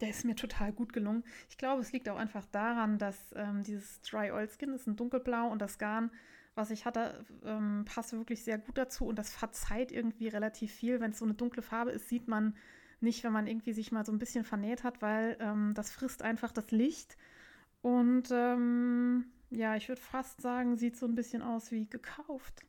[0.00, 1.24] der ist mir total gut gelungen.
[1.48, 4.96] Ich glaube, es liegt auch einfach daran, dass ähm, dieses Dry Oil Skin ist ein
[4.96, 6.10] dunkelblau und das Garn,
[6.54, 11.00] was ich hatte, ähm, passt wirklich sehr gut dazu und das verzeiht irgendwie relativ viel.
[11.00, 12.56] Wenn es so eine dunkle Farbe ist, sieht man
[13.00, 16.22] nicht, wenn man irgendwie sich mal so ein bisschen vernäht hat, weil ähm, das frisst
[16.22, 17.16] einfach das Licht.
[17.82, 22.66] Und ähm, ja, ich würde fast sagen, sieht so ein bisschen aus wie gekauft.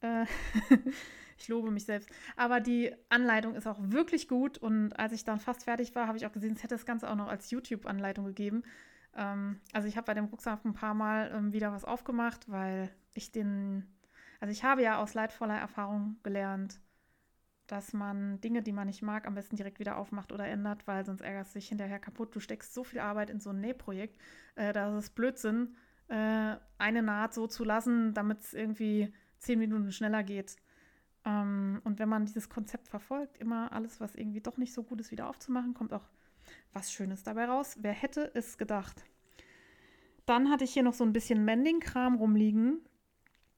[0.00, 0.26] Äh
[1.42, 2.08] Ich lobe mich selbst.
[2.36, 4.58] Aber die Anleitung ist auch wirklich gut.
[4.58, 7.10] Und als ich dann fast fertig war, habe ich auch gesehen, es hätte das Ganze
[7.10, 8.62] auch noch als YouTube-Anleitung gegeben.
[9.16, 12.90] Ähm, also ich habe bei dem Rucksack ein paar Mal ähm, wieder was aufgemacht, weil
[13.12, 13.84] ich den,
[14.40, 16.80] also ich habe ja aus leidvoller Erfahrung gelernt,
[17.66, 21.04] dass man Dinge, die man nicht mag, am besten direkt wieder aufmacht oder ändert, weil
[21.04, 22.34] sonst ärgerst du dich hinterher kaputt.
[22.36, 24.16] Du steckst so viel Arbeit in so ein Nähprojekt,
[24.54, 25.76] äh, da ist es Blödsinn,
[26.06, 30.56] äh, eine Naht so zu lassen, damit es irgendwie zehn Minuten schneller geht.
[31.24, 35.00] Ähm, und wenn man dieses Konzept verfolgt, immer alles, was irgendwie doch nicht so gut
[35.00, 36.08] ist, wieder aufzumachen, kommt auch
[36.72, 37.76] was Schönes dabei raus.
[37.80, 39.04] Wer hätte es gedacht?
[40.26, 42.80] Dann hatte ich hier noch so ein bisschen Mending-Kram rumliegen.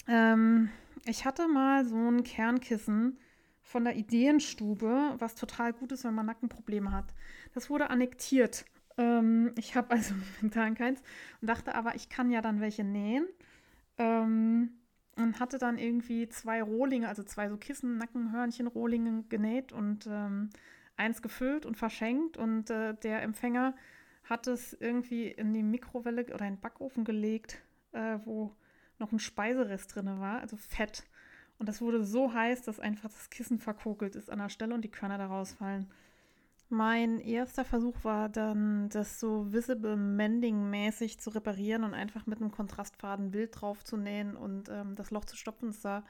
[0.06, 0.70] Ähm,
[1.06, 3.18] ich hatte mal so ein Kernkissen
[3.62, 7.14] von der Ideenstube, was total gut ist, wenn man Nackenprobleme hat.
[7.54, 8.64] Das wurde annektiert.
[8.96, 11.02] Ähm, ich habe also momentan keins
[11.40, 13.26] und dachte aber, ich kann ja dann welche nähen.
[13.98, 14.70] Ähm,
[15.16, 20.50] und hatte dann irgendwie zwei Rohlinge, also zwei so Kissen, Nackenhörnchen, Rohlinge genäht und ähm,
[20.96, 22.36] eins gefüllt und verschenkt.
[22.36, 23.74] Und äh, der Empfänger
[24.24, 27.62] hat es irgendwie in die Mikrowelle oder in den Backofen gelegt,
[27.92, 28.52] äh, wo
[28.98, 31.04] noch ein Speiserest drin war, also Fett.
[31.58, 34.82] Und das wurde so heiß, dass einfach das Kissen verkokelt ist an der Stelle und
[34.82, 35.90] die Körner da rausfallen.
[36.76, 42.50] Mein erster Versuch war dann, das so Visible Mending-mäßig zu reparieren und einfach mit einem
[42.50, 45.68] Kontrastfaden wild drauf zu nähen und ähm, das Loch zu stopfen.
[45.68, 46.04] Das sah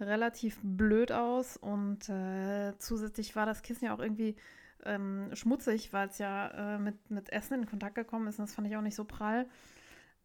[0.00, 4.34] relativ blöd aus und äh, zusätzlich war das Kissen ja auch irgendwie
[4.84, 8.54] ähm, schmutzig, weil es ja äh, mit, mit Essen in Kontakt gekommen ist und das
[8.56, 9.46] fand ich auch nicht so prall.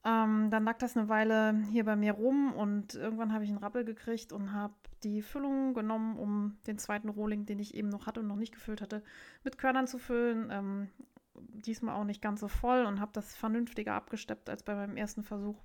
[0.08, 3.60] Ähm, dann lag das eine Weile hier bei mir rum und irgendwann habe ich einen
[3.60, 8.08] Rappel gekriegt und habe die Füllung genommen, um den zweiten Rohling, den ich eben noch
[8.08, 9.04] hatte und noch nicht gefüllt hatte,
[9.44, 10.48] mit Körnern zu füllen.
[10.50, 10.90] Ähm,
[11.36, 15.24] diesmal auch nicht ganz so voll und habe das vernünftiger abgesteppt als bei meinem ersten
[15.24, 15.62] Versuch.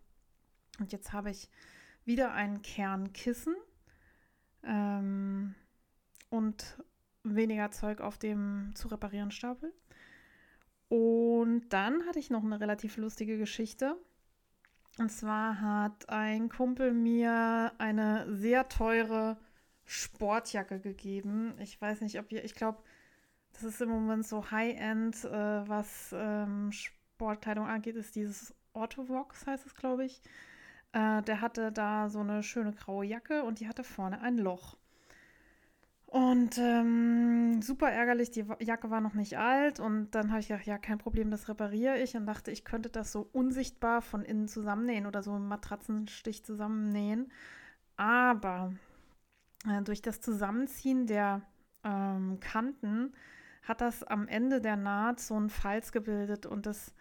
[0.81, 1.49] Und jetzt habe ich
[2.05, 3.55] wieder ein Kernkissen
[4.65, 5.55] ähm,
[6.31, 6.83] und
[7.23, 9.73] weniger Zeug auf dem zu reparieren Stapel.
[10.89, 13.97] Und dann hatte ich noch eine relativ lustige Geschichte.
[14.99, 19.39] Und zwar hat ein Kumpel mir eine sehr teure
[19.85, 21.55] Sportjacke gegeben.
[21.59, 22.83] Ich weiß nicht, ob ihr, ich glaube,
[23.53, 29.67] das ist im Moment so High-End, äh, was ähm, Sportkleidung angeht, ist dieses Autovox, heißt
[29.67, 30.23] es, glaube ich.
[30.93, 34.77] Äh, der hatte da so eine schöne graue Jacke und die hatte vorne ein Loch.
[36.13, 39.81] Und ähm, super ärgerlich, die Jacke war noch nicht alt.
[39.81, 42.15] Und dann habe ich gedacht, ja, kein Problem, das repariere ich.
[42.15, 47.33] Und dachte, ich könnte das so unsichtbar von innen zusammennähen oder so einen Matratzenstich zusammennähen.
[47.97, 48.75] Aber
[49.67, 51.41] äh, durch das Zusammenziehen der
[51.83, 53.15] ähm, Kanten
[53.63, 56.45] hat das am Ende der Naht so einen Falz gebildet.
[56.45, 56.93] Und das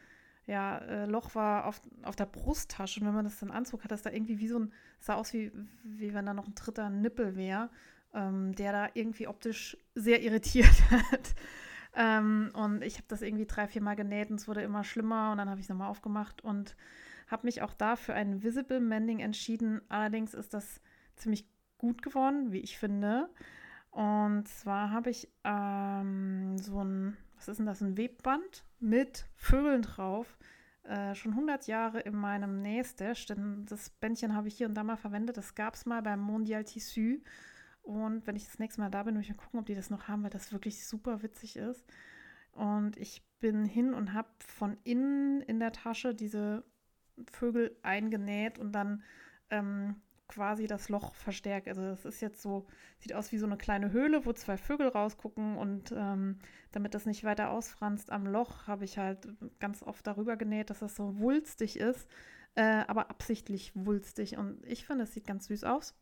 [0.45, 3.01] ja, äh, Loch war auf, auf der Brusttasche.
[3.01, 5.33] Und wenn man das dann anzog, hat das da irgendwie wie so ein, sah aus
[5.33, 5.51] wie,
[5.83, 7.69] wie wenn da noch ein dritter Nippel wäre
[8.13, 11.35] ähm, der da irgendwie optisch sehr irritiert hat.
[11.95, 15.31] ähm, und ich habe das irgendwie drei, vier Mal genäht und es wurde immer schlimmer
[15.31, 16.75] und dann habe ich es nochmal aufgemacht und
[17.27, 19.81] habe mich auch da für ein Visible Mending entschieden.
[19.87, 20.81] Allerdings ist das
[21.15, 21.45] ziemlich
[21.77, 23.29] gut geworden, wie ich finde.
[23.89, 29.81] Und zwar habe ich ähm, so ein, was ist denn das, ein Webband mit Vögeln
[29.81, 30.37] drauf.
[30.83, 34.83] Äh, schon 100 Jahre in meinem Nähstash, denn das Bändchen habe ich hier und da
[34.83, 35.37] mal verwendet.
[35.37, 37.17] Das gab es mal beim Mondial Tissu
[37.83, 39.89] und wenn ich das nächste Mal da bin, will ich mal gucken, ob die das
[39.89, 41.85] noch haben, weil das wirklich super witzig ist.
[42.51, 46.63] Und ich bin hin und habe von innen in der Tasche diese
[47.31, 49.03] Vögel eingenäht und dann
[49.49, 49.95] ähm,
[50.27, 51.67] quasi das Loch verstärkt.
[51.67, 52.67] Also das ist jetzt so,
[52.99, 56.37] sieht aus wie so eine kleine Höhle, wo zwei Vögel rausgucken und ähm,
[56.71, 59.27] damit das nicht weiter ausfranst am Loch, habe ich halt
[59.59, 62.07] ganz oft darüber genäht, dass das so wulstig ist,
[62.55, 64.37] äh, aber absichtlich wulstig.
[64.37, 65.95] Und ich finde, es sieht ganz süß aus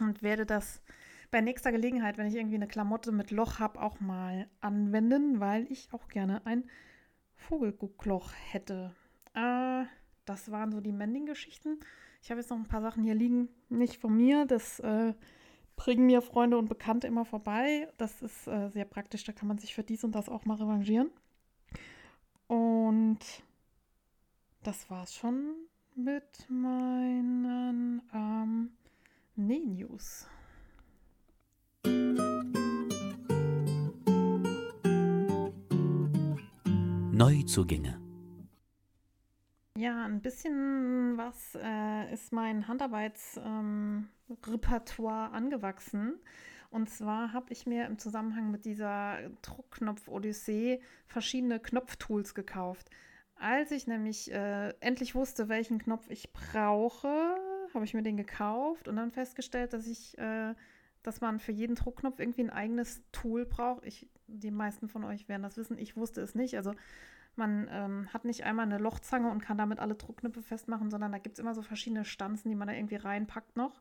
[0.00, 0.82] und werde das
[1.30, 5.70] bei nächster Gelegenheit, wenn ich irgendwie eine Klamotte mit Loch habe, auch mal anwenden, weil
[5.70, 6.64] ich auch gerne ein
[7.34, 8.94] Vogelguckloch hätte.
[9.34, 9.84] Äh,
[10.24, 11.80] das waren so die Mending-Geschichten.
[12.22, 14.46] Ich habe jetzt noch ein paar Sachen hier liegen, nicht von mir.
[14.46, 15.14] Das äh,
[15.76, 17.88] bringen mir Freunde und Bekannte immer vorbei.
[17.98, 19.24] Das ist äh, sehr praktisch.
[19.24, 21.10] Da kann man sich für dies und das auch mal revanchieren.
[22.46, 23.18] Und
[24.62, 25.54] das war's schon
[25.94, 28.70] mit meinen ähm,
[29.36, 30.28] Nee-News.
[37.12, 38.00] Neuzugänge.
[39.76, 46.20] Ja, ein bisschen was äh, ist mein Handarbeitsrepertoire ähm, angewachsen.
[46.70, 52.88] Und zwar habe ich mir im Zusammenhang mit dieser Druckknopf-Odyssee verschiedene Knopftools gekauft.
[53.34, 57.34] Als ich nämlich äh, endlich wusste, welchen Knopf ich brauche,
[57.74, 60.54] habe ich mir den gekauft und dann festgestellt, dass ich, äh,
[61.02, 63.84] dass man für jeden Druckknopf irgendwie ein eigenes Tool braucht.
[63.84, 65.78] Ich, die meisten von euch werden das wissen.
[65.78, 66.56] Ich wusste es nicht.
[66.56, 66.74] Also
[67.36, 71.18] man ähm, hat nicht einmal eine Lochzange und kann damit alle Druckknöpfe festmachen, sondern da
[71.18, 73.80] gibt es immer so verschiedene Stanzen, die man da irgendwie reinpackt noch.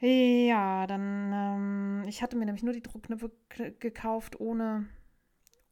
[0.00, 3.30] Ja, dann, ähm, ich hatte mir nämlich nur die Druckknöpfe
[3.78, 4.86] gekauft, ohne,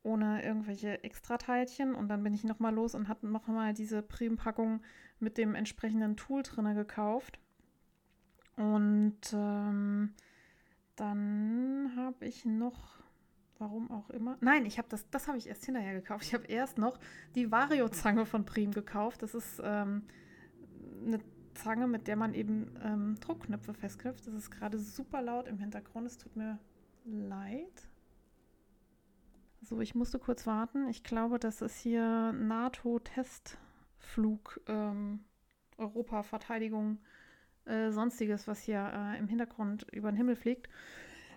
[0.08, 1.94] ohne irgendwelche Extrateilchen.
[1.94, 4.80] Und dann bin ich nochmal los und hatte nochmal diese Prim-Packung
[5.20, 7.38] mit dem entsprechenden Tool drin gekauft.
[8.56, 10.14] Und ähm,
[10.96, 12.98] dann habe ich noch,
[13.58, 16.24] warum auch immer, nein, ich habe das, das habe ich erst hinterher gekauft.
[16.24, 16.98] Ich habe erst noch
[17.34, 19.22] die Vario-Zange von Prim gekauft.
[19.22, 20.04] Das ist ähm,
[21.06, 21.20] eine
[21.54, 24.26] Zange, mit der man eben ähm, Druckknöpfe festknüpft.
[24.26, 26.06] Das ist gerade super laut im Hintergrund.
[26.06, 26.58] Es tut mir
[27.04, 27.88] leid.
[29.60, 30.88] So, ich musste kurz warten.
[30.88, 35.24] Ich glaube, das ist hier NATO-Testflug, ähm,
[35.76, 36.98] Europa-Verteidigung,
[37.64, 40.68] äh, sonstiges, was hier äh, im Hintergrund über den Himmel fliegt.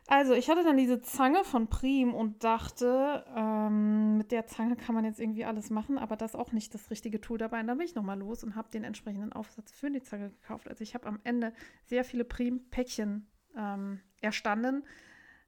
[0.07, 4.95] Also, ich hatte dann diese Zange von Prim und dachte, ähm, mit der Zange kann
[4.95, 7.61] man jetzt irgendwie alles machen, aber das ist auch nicht das richtige Tool dabei.
[7.61, 10.67] Und dann bin ich nochmal los und habe den entsprechenden Aufsatz für die Zange gekauft.
[10.67, 11.53] Also, ich habe am Ende
[11.85, 14.83] sehr viele Prim-Päckchen ähm, erstanden.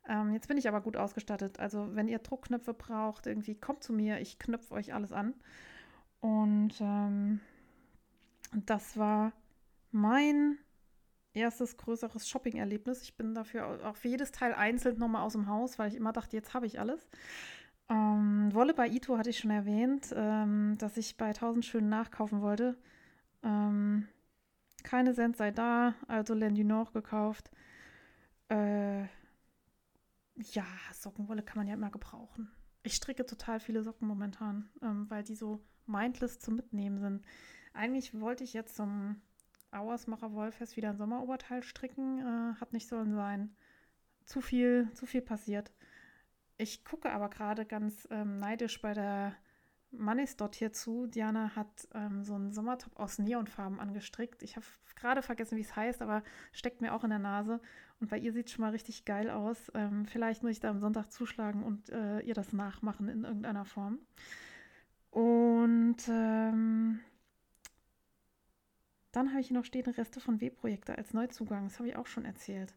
[0.08, 1.60] Ähm, jetzt bin ich aber gut ausgestattet.
[1.60, 5.34] Also, wenn ihr Druckknöpfe braucht, irgendwie kommt zu mir, ich knöpfe euch alles an.
[6.20, 7.40] Und ähm,
[8.66, 9.34] das war
[9.92, 10.58] mein
[11.34, 13.02] erstes größeres Shopping-Erlebnis.
[13.04, 16.14] Ich bin dafür auch für jedes Teil einzeln nochmal aus dem Haus, weil ich immer
[16.14, 17.08] dachte, jetzt habe ich alles.
[17.90, 22.42] Ähm, Wolle bei Ito hatte ich schon erwähnt, ähm, dass ich bei 1000 Schönen nachkaufen
[22.42, 22.78] wollte.
[23.44, 24.08] Ähm,
[24.84, 27.50] keine Cent sei da, also Len du gekauft.
[28.50, 29.06] Äh,
[30.36, 32.52] ja, Sockenwolle kann man ja immer gebrauchen.
[32.84, 37.26] Ich stricke total viele Socken momentan, ähm, weil die so mindless zum Mitnehmen sind.
[37.74, 39.22] Eigentlich wollte ich jetzt zum
[39.72, 42.20] Auersmacher Wollfest wieder ein Sommeroberteil stricken.
[42.20, 43.56] Äh, hat nicht sollen sein.
[44.26, 45.72] Zu viel, zu viel passiert.
[46.58, 49.36] Ich gucke aber gerade ganz ähm, neidisch bei der
[49.94, 51.08] Mannis dort hier zu.
[51.08, 54.44] Diana hat ähm, so einen Sommertop aus Neonfarben angestrickt.
[54.44, 54.66] Ich habe
[54.96, 57.60] gerade vergessen, wie es heißt, aber steckt mir auch in der Nase.
[58.00, 59.72] Und bei ihr sieht es schon mal richtig geil aus.
[59.76, 63.66] Ähm, vielleicht muss ich da am Sonntag zuschlagen und äh, ihr das nachmachen in irgendeiner
[63.66, 64.00] Form.
[65.12, 67.00] Und ähm,
[69.12, 71.66] dann habe ich hier noch stehen Reste von W-Projekte als Neuzugang.
[71.66, 72.74] Das habe ich auch schon erzählt.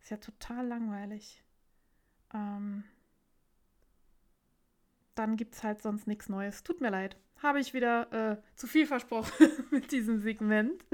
[0.00, 1.42] Ist ja total langweilig.
[2.34, 2.84] Ähm,
[5.16, 6.62] dann gibt es halt sonst nichts Neues.
[6.62, 7.16] Tut mir leid.
[7.42, 10.84] Habe ich wieder äh, zu viel versprochen mit diesem Segment.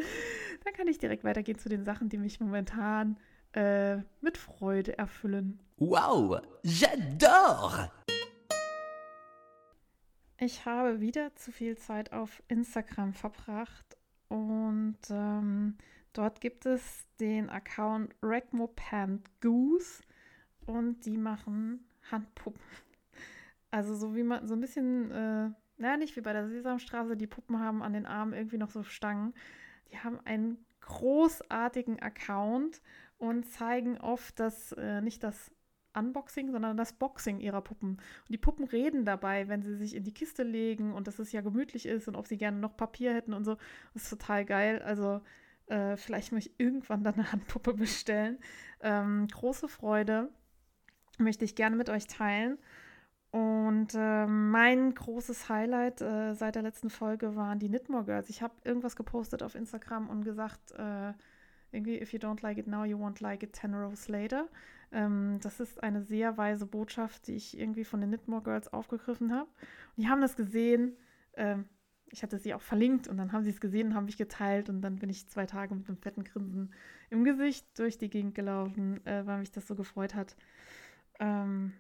[0.65, 3.19] Dann kann ich direkt weitergehen zu den Sachen, die mich momentan
[3.53, 5.61] äh, mit Freude erfüllen.
[5.77, 7.91] Wow, j'adore!
[10.39, 13.97] Ich habe wieder zu viel Zeit auf Instagram verbracht
[14.29, 15.77] und ähm,
[16.13, 20.03] dort gibt es den Account Regmopant Goose
[20.67, 22.61] und die machen Handpuppen.
[23.73, 27.27] Also so wie man, so ein bisschen, äh, naja, nicht wie bei der Sesamstraße, die
[27.27, 29.33] Puppen haben an den Armen irgendwie noch so Stangen.
[29.91, 32.83] Die haben einen großartigen Account
[33.17, 35.51] und zeigen oft das, äh, nicht das
[35.95, 37.93] Unboxing, sondern das Boxing ihrer Puppen.
[37.93, 41.33] Und die Puppen reden dabei, wenn sie sich in die Kiste legen und dass es
[41.33, 43.57] ja gemütlich ist und ob sie gerne noch Papier hätten und so.
[43.95, 44.83] Das ist total geil.
[44.83, 45.23] Also
[45.67, 48.39] äh, vielleicht möchte ich irgendwann dann eine Handpuppe bestellen.
[48.81, 50.31] Ähm, große Freude.
[51.19, 52.59] Möchte ich gerne mit euch teilen.
[53.33, 58.29] Und äh, mein großes Highlight äh, seit der letzten Folge waren die Knitmore Girls.
[58.29, 61.15] Ich habe irgendwas gepostet auf Instagram und gesagt, äh,
[61.73, 64.49] irgendwie, if you don't like it now, you won't like it ten rows later.
[64.93, 69.33] Ähm, das ist eine sehr weise Botschaft, die ich irgendwie von den Knitmore Girls aufgegriffen
[69.33, 69.49] habe.
[69.97, 70.95] Die haben das gesehen.
[71.33, 71.65] Ähm,
[72.11, 74.69] ich hatte sie auch verlinkt und dann haben sie es gesehen und haben mich geteilt
[74.69, 76.75] und dann bin ich zwei Tage mit einem fetten Grinsen
[77.09, 80.37] im Gesicht durch die Gegend gelaufen, äh, weil mich das so gefreut hat.
[81.19, 81.73] Ähm,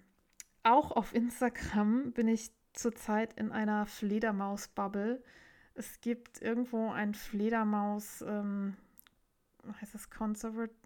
[0.63, 5.23] auch auf Instagram bin ich zurzeit in einer Fledermaus-Bubble.
[5.75, 8.77] Es gibt irgendwo ein Fledermaus, ähm,
[9.81, 10.79] heißt das Conservative?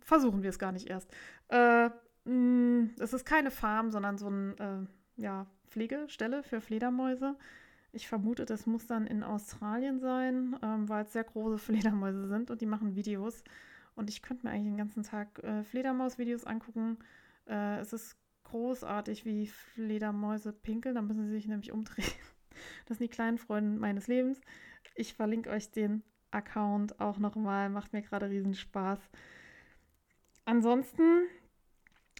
[0.00, 1.10] versuchen wir es gar nicht erst.
[1.48, 1.90] Äh,
[2.24, 7.36] mm, es ist keine Farm, sondern so eine äh, ja, Pflegestelle für Fledermäuse.
[7.92, 12.50] Ich vermute, das muss dann in Australien sein, ähm, weil es sehr große Fledermäuse sind
[12.50, 13.42] und die machen Videos.
[13.94, 16.98] Und ich könnte mir eigentlich den ganzen Tag äh, Fledermaus-Videos angucken.
[17.46, 18.16] Äh, es ist
[18.50, 20.94] großartig, wie Fledermäuse pinkeln.
[20.94, 22.06] Da müssen sie sich nämlich umdrehen.
[22.86, 24.40] Das sind die kleinen Freunde meines Lebens.
[24.96, 27.70] Ich verlinke euch den Account auch nochmal.
[27.70, 28.98] Macht mir gerade riesen Spaß.
[30.44, 31.28] Ansonsten,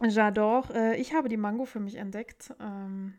[0.00, 0.72] J'adore.
[0.72, 2.54] Äh, ich habe die Mango für mich entdeckt.
[2.60, 3.14] Ähm,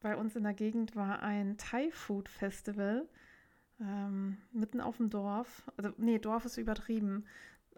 [0.00, 3.06] bei uns in der Gegend war ein Thai-Food-Festival
[3.80, 5.70] ähm, mitten auf dem Dorf.
[5.76, 7.26] Also, nee, Dorf ist übertrieben.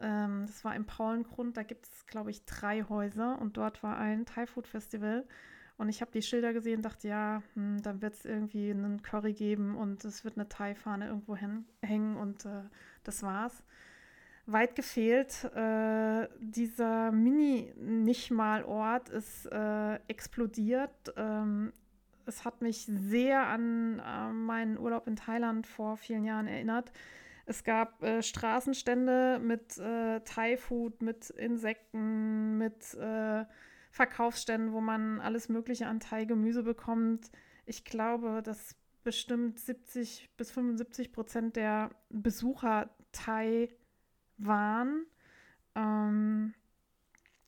[0.01, 1.57] Ähm, das war im Paulengrund.
[1.57, 5.26] Da gibt es, glaube ich, drei Häuser und dort war ein Thai-Food-Festival.
[5.76, 9.32] Und ich habe die Schilder gesehen dachte, ja, hm, dann wird es irgendwie einen Curry
[9.32, 12.62] geben und es wird eine Thai-Fahne irgendwo hängen und äh,
[13.03, 13.64] das war's.
[14.47, 15.45] weit gefehlt.
[15.55, 21.12] Äh, dieser Mini-Nicht-Mal-Ort ist äh, explodiert.
[21.16, 21.72] Ähm,
[22.26, 26.92] es hat mich sehr an äh, meinen Urlaub in Thailand vor vielen Jahren erinnert.
[27.47, 33.45] Es gab äh, Straßenstände mit äh, Thai-Food, mit Insekten, mit äh,
[33.90, 37.30] Verkaufsständen, wo man alles Mögliche an Thai-Gemüse bekommt.
[37.66, 43.68] Ich glaube, dass bestimmt 70 bis 75 Prozent der Besucher Thai
[44.38, 45.07] waren.
[45.74, 46.55] Ähm,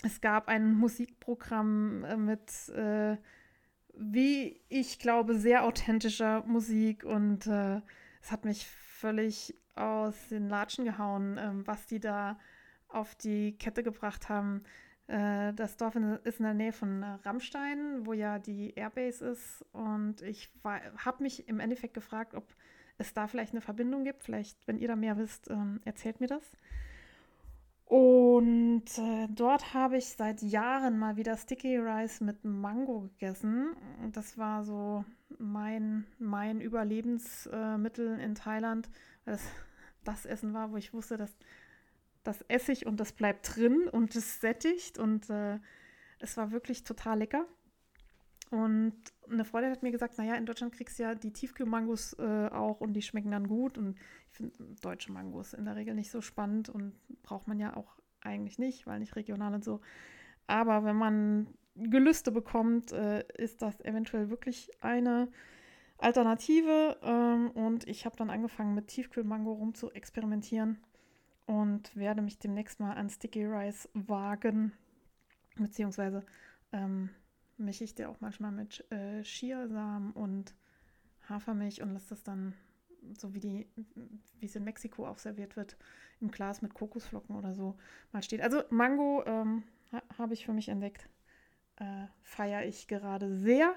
[0.03, 3.17] es gab ein Musikprogramm äh, mit, äh,
[3.95, 7.81] wie ich glaube, sehr authentischer Musik und äh,
[8.23, 12.39] es hat mich völlig aus den Latschen gehauen, ähm, was die da
[12.89, 14.63] auf die Kette gebracht haben.
[15.07, 19.65] Äh, das Dorf ist in der Nähe von äh, Rammstein, wo ja die Airbase ist.
[19.73, 22.45] Und ich habe mich im Endeffekt gefragt, ob
[22.99, 24.25] es da vielleicht eine Verbindung gibt.
[24.25, 26.57] Vielleicht, wenn ihr da mehr wisst, ähm, erzählt mir das.
[27.87, 33.77] Und äh, dort habe ich seit Jahren mal wieder Sticky Rice mit Mango gegessen.
[34.13, 35.05] Das war so
[35.39, 38.91] mein, mein Überlebensmittel äh, in Thailand,
[39.25, 39.45] weil das
[40.07, 41.37] das Essen war, wo ich wusste, dass
[42.23, 45.59] das esse ich und das bleibt drin und es sättigt und äh,
[46.19, 47.47] es war wirklich total lecker.
[48.51, 48.95] Und
[49.29, 52.81] eine Freundin hat mir gesagt, naja, in Deutschland kriegst du ja die Tiefkühlmangos äh, auch
[52.81, 53.77] und die schmecken dann gut.
[53.77, 53.99] Und
[54.31, 57.97] ich finde deutsche Mangos in der Regel nicht so spannend und braucht man ja auch
[58.21, 59.81] eigentlich nicht, weil nicht regional und so.
[60.47, 65.29] Aber wenn man Gelüste bekommt, äh, ist das eventuell wirklich eine
[65.99, 66.99] Alternative.
[67.03, 70.79] Ähm, und ich habe dann angefangen mit Tiefkühlmango rum zu experimentieren
[71.47, 74.73] und werde mich demnächst mal an Sticky Rice wagen.
[75.57, 76.25] Beziehungsweise
[76.73, 77.11] ähm,
[77.57, 80.55] mische ich dir auch manchmal mit äh, Chiasamen und
[81.29, 82.55] Hafermilch und lasse das dann
[83.19, 83.69] so wie die,
[84.41, 85.77] wie es in Mexiko auch serviert wird,
[86.21, 87.77] im Glas mit Kokosflocken oder so
[88.13, 88.41] mal steht.
[88.41, 91.09] Also Mango ähm, ha, habe ich für mich entdeckt.
[91.77, 93.75] Äh, Feiere ich gerade sehr.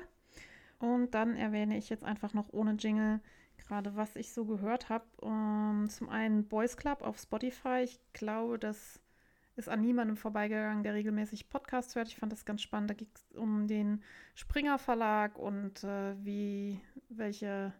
[0.79, 3.19] Und dann erwähne ich jetzt einfach noch ohne Jingle
[3.57, 5.05] gerade, was ich so gehört habe.
[5.21, 7.81] Ähm, zum einen Boys Club auf Spotify.
[7.83, 9.01] Ich glaube, das
[9.59, 12.07] ist an niemandem vorbeigegangen, der regelmäßig Podcasts hört.
[12.07, 12.89] Ich fand das ganz spannend.
[12.89, 14.01] Da ging es um den
[14.33, 16.79] Springer Verlag und äh, wie
[17.09, 17.73] welche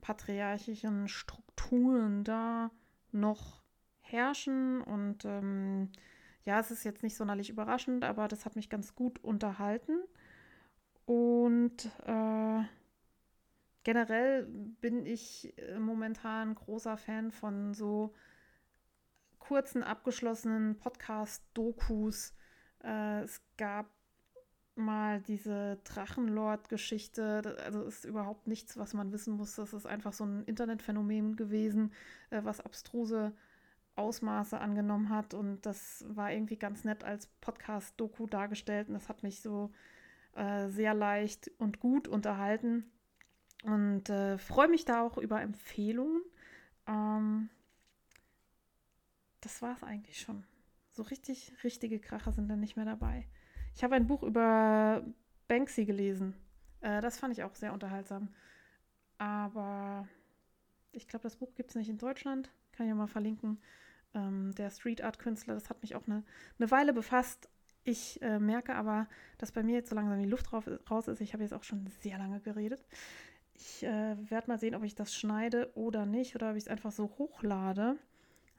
[0.00, 2.70] patriarchischen Strukturen da
[3.10, 3.62] noch
[4.00, 4.80] herrschen.
[4.80, 5.90] Und ähm,
[6.44, 9.98] ja, es ist jetzt nicht sonderlich überraschend, aber das hat mich ganz gut unterhalten.
[11.04, 12.62] Und äh,
[13.82, 14.46] generell
[14.80, 18.14] bin ich äh, momentan großer Fan von so
[19.46, 22.34] kurzen, abgeschlossenen Podcast-Dokus.
[22.82, 23.86] Äh, es gab
[24.74, 27.56] mal diese Drachenlord-Geschichte.
[27.64, 29.56] Also ist überhaupt nichts, was man wissen muss.
[29.56, 31.92] Das ist einfach so ein Internetphänomen gewesen,
[32.30, 33.32] äh, was abstruse
[33.96, 35.34] Ausmaße angenommen hat.
[35.34, 38.88] Und das war irgendwie ganz nett als Podcast-Doku dargestellt.
[38.88, 39.70] Und das hat mich so
[40.34, 42.90] äh, sehr leicht und gut unterhalten.
[43.62, 46.22] Und äh, freue mich da auch über Empfehlungen.
[46.86, 47.50] Ähm,
[49.44, 50.44] das war es eigentlich schon.
[50.92, 53.26] So richtig, richtige Kracher sind dann nicht mehr dabei.
[53.74, 55.04] Ich habe ein Buch über
[55.48, 56.34] Banksy gelesen.
[56.80, 58.28] Äh, das fand ich auch sehr unterhaltsam.
[59.18, 60.08] Aber
[60.92, 62.50] ich glaube, das Buch gibt es nicht in Deutschland.
[62.72, 63.60] Kann ich ja mal verlinken.
[64.14, 66.22] Ähm, der Street Art Künstler, das hat mich auch eine,
[66.58, 67.48] eine Weile befasst.
[67.82, 71.20] Ich äh, merke aber, dass bei mir jetzt so langsam die Luft drauf, raus ist.
[71.20, 72.84] Ich habe jetzt auch schon sehr lange geredet.
[73.54, 76.68] Ich äh, werde mal sehen, ob ich das schneide oder nicht oder ob ich es
[76.68, 77.96] einfach so hochlade.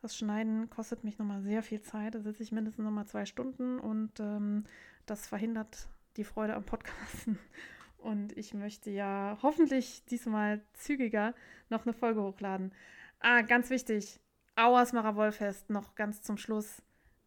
[0.06, 2.14] Das Schneiden kostet mich nochmal sehr viel Zeit.
[2.14, 4.64] Da sitze ich mindestens nochmal zwei Stunden und ähm,
[5.08, 7.40] das verhindert die Freude am Podcasten.
[7.98, 11.34] Und ich möchte ja hoffentlich diesmal zügiger
[11.70, 12.72] noch eine Folge hochladen.
[13.20, 14.20] Ah, ganz wichtig.
[14.56, 16.84] Auersmacher Wollfest noch ganz zum Schluss.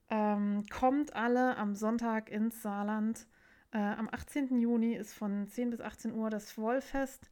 [0.09, 3.27] Ähm, kommt alle am Sonntag ins Saarland.
[3.73, 4.57] Äh, am 18.
[4.57, 7.29] Juni ist von 10 bis 18 Uhr das Wollfest.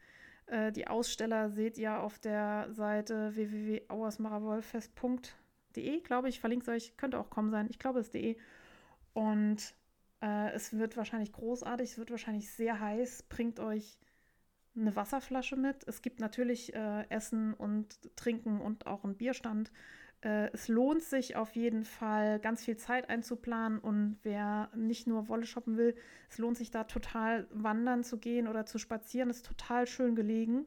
[0.47, 6.41] Äh, die Aussteller seht ihr auf der Seite www.auersmacherwollfest.de, glaube ich.
[6.41, 7.69] Verlinkt euch, könnte auch kommen sein.
[7.71, 8.37] Ich glaube, es ist de.
[9.13, 9.75] Und
[10.23, 13.25] äh, es wird wahrscheinlich großartig, es wird wahrscheinlich sehr heiß.
[13.25, 13.99] Bringt euch
[14.77, 15.87] eine Wasserflasche mit.
[15.89, 19.73] Es gibt natürlich äh, Essen und Trinken und auch einen Bierstand.
[20.23, 23.79] Äh, es lohnt sich auf jeden Fall, ganz viel Zeit einzuplanen.
[23.79, 25.95] Und wer nicht nur Wolle shoppen will,
[26.31, 29.31] es lohnt sich da total wandern zu gehen oder zu spazieren.
[29.31, 30.67] Ist total schön gelegen.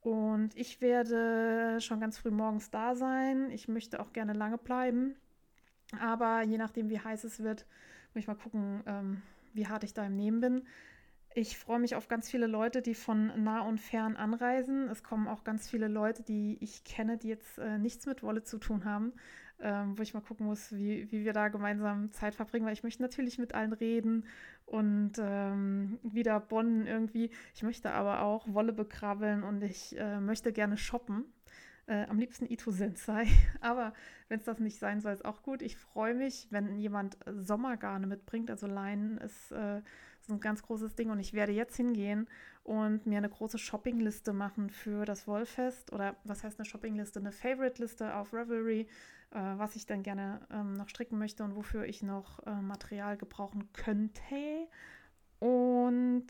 [0.00, 3.50] Und ich werde schon ganz früh morgens da sein.
[3.50, 5.16] Ich möchte auch gerne lange bleiben.
[6.00, 7.66] Aber je nachdem, wie heiß es wird,
[8.14, 9.22] muss ich mal gucken, ähm,
[9.54, 10.66] wie hart ich da im Nehmen bin.
[11.38, 14.88] Ich freue mich auf ganz viele Leute, die von nah und fern anreisen.
[14.88, 18.42] Es kommen auch ganz viele Leute, die ich kenne, die jetzt äh, nichts mit Wolle
[18.42, 19.12] zu tun haben.
[19.60, 22.82] ähm, wo ich mal gucken muss, wie, wie wir da gemeinsam Zeit verbringen, weil ich
[22.82, 24.24] möchte natürlich mit allen reden
[24.66, 27.30] und ähm, wieder bonnen irgendwie.
[27.54, 31.24] Ich möchte aber auch Wolle bekrabbeln und ich äh, möchte gerne shoppen.
[31.88, 33.26] Äh, am liebsten Ito Sensei.
[33.62, 33.94] Aber
[34.28, 35.62] wenn es das nicht sein soll, ist auch gut.
[35.62, 38.50] Ich freue mich, wenn jemand Sommergarne mitbringt.
[38.50, 39.78] Also Leinen ist, äh,
[40.17, 41.10] ist ein ganz großes Ding.
[41.10, 42.28] Und ich werde jetzt hingehen
[42.64, 45.92] und mir eine große Shoppingliste machen für das Wollfest.
[45.92, 47.20] Oder was heißt eine Shoppingliste?
[47.20, 48.88] Eine Favorite-Liste auf Revelry,
[49.30, 53.16] äh, was ich dann gerne ähm, noch stricken möchte und wofür ich noch äh, Material
[53.16, 54.68] gebrauchen könnte.
[55.38, 56.26] Und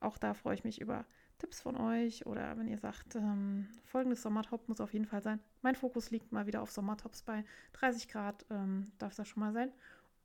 [0.00, 1.04] auch da freue ich mich über
[1.42, 5.40] Tipps von euch oder wenn ihr sagt, ähm, folgendes Sommertop muss auf jeden Fall sein.
[5.60, 9.52] Mein Fokus liegt mal wieder auf Sommertops bei 30 Grad, ähm, darf das schon mal
[9.52, 9.72] sein.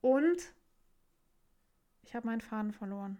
[0.01, 0.53] Und
[2.07, 3.17] ich habe meinen Faden verloren.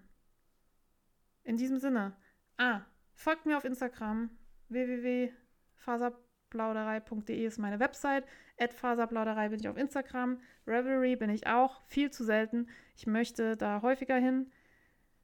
[1.44, 2.14] In diesem Sinne,
[2.58, 2.82] ah,
[3.14, 4.30] folgt mir auf Instagram
[4.70, 8.24] www.faserplauderei.de ist meine Website.
[8.58, 10.40] At Faserplauderei bin ich auf Instagram.
[10.66, 12.70] Revelry bin ich auch, viel zu selten.
[12.96, 14.54] Ich möchte da häufiger hin.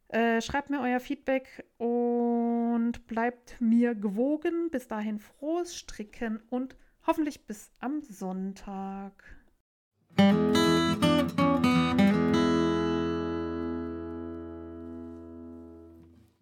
[0.09, 4.71] Äh, schreibt mir euer Feedback und bleibt mir gewogen.
[4.71, 6.75] Bis dahin frohes Stricken und
[7.07, 9.23] hoffentlich bis am Sonntag.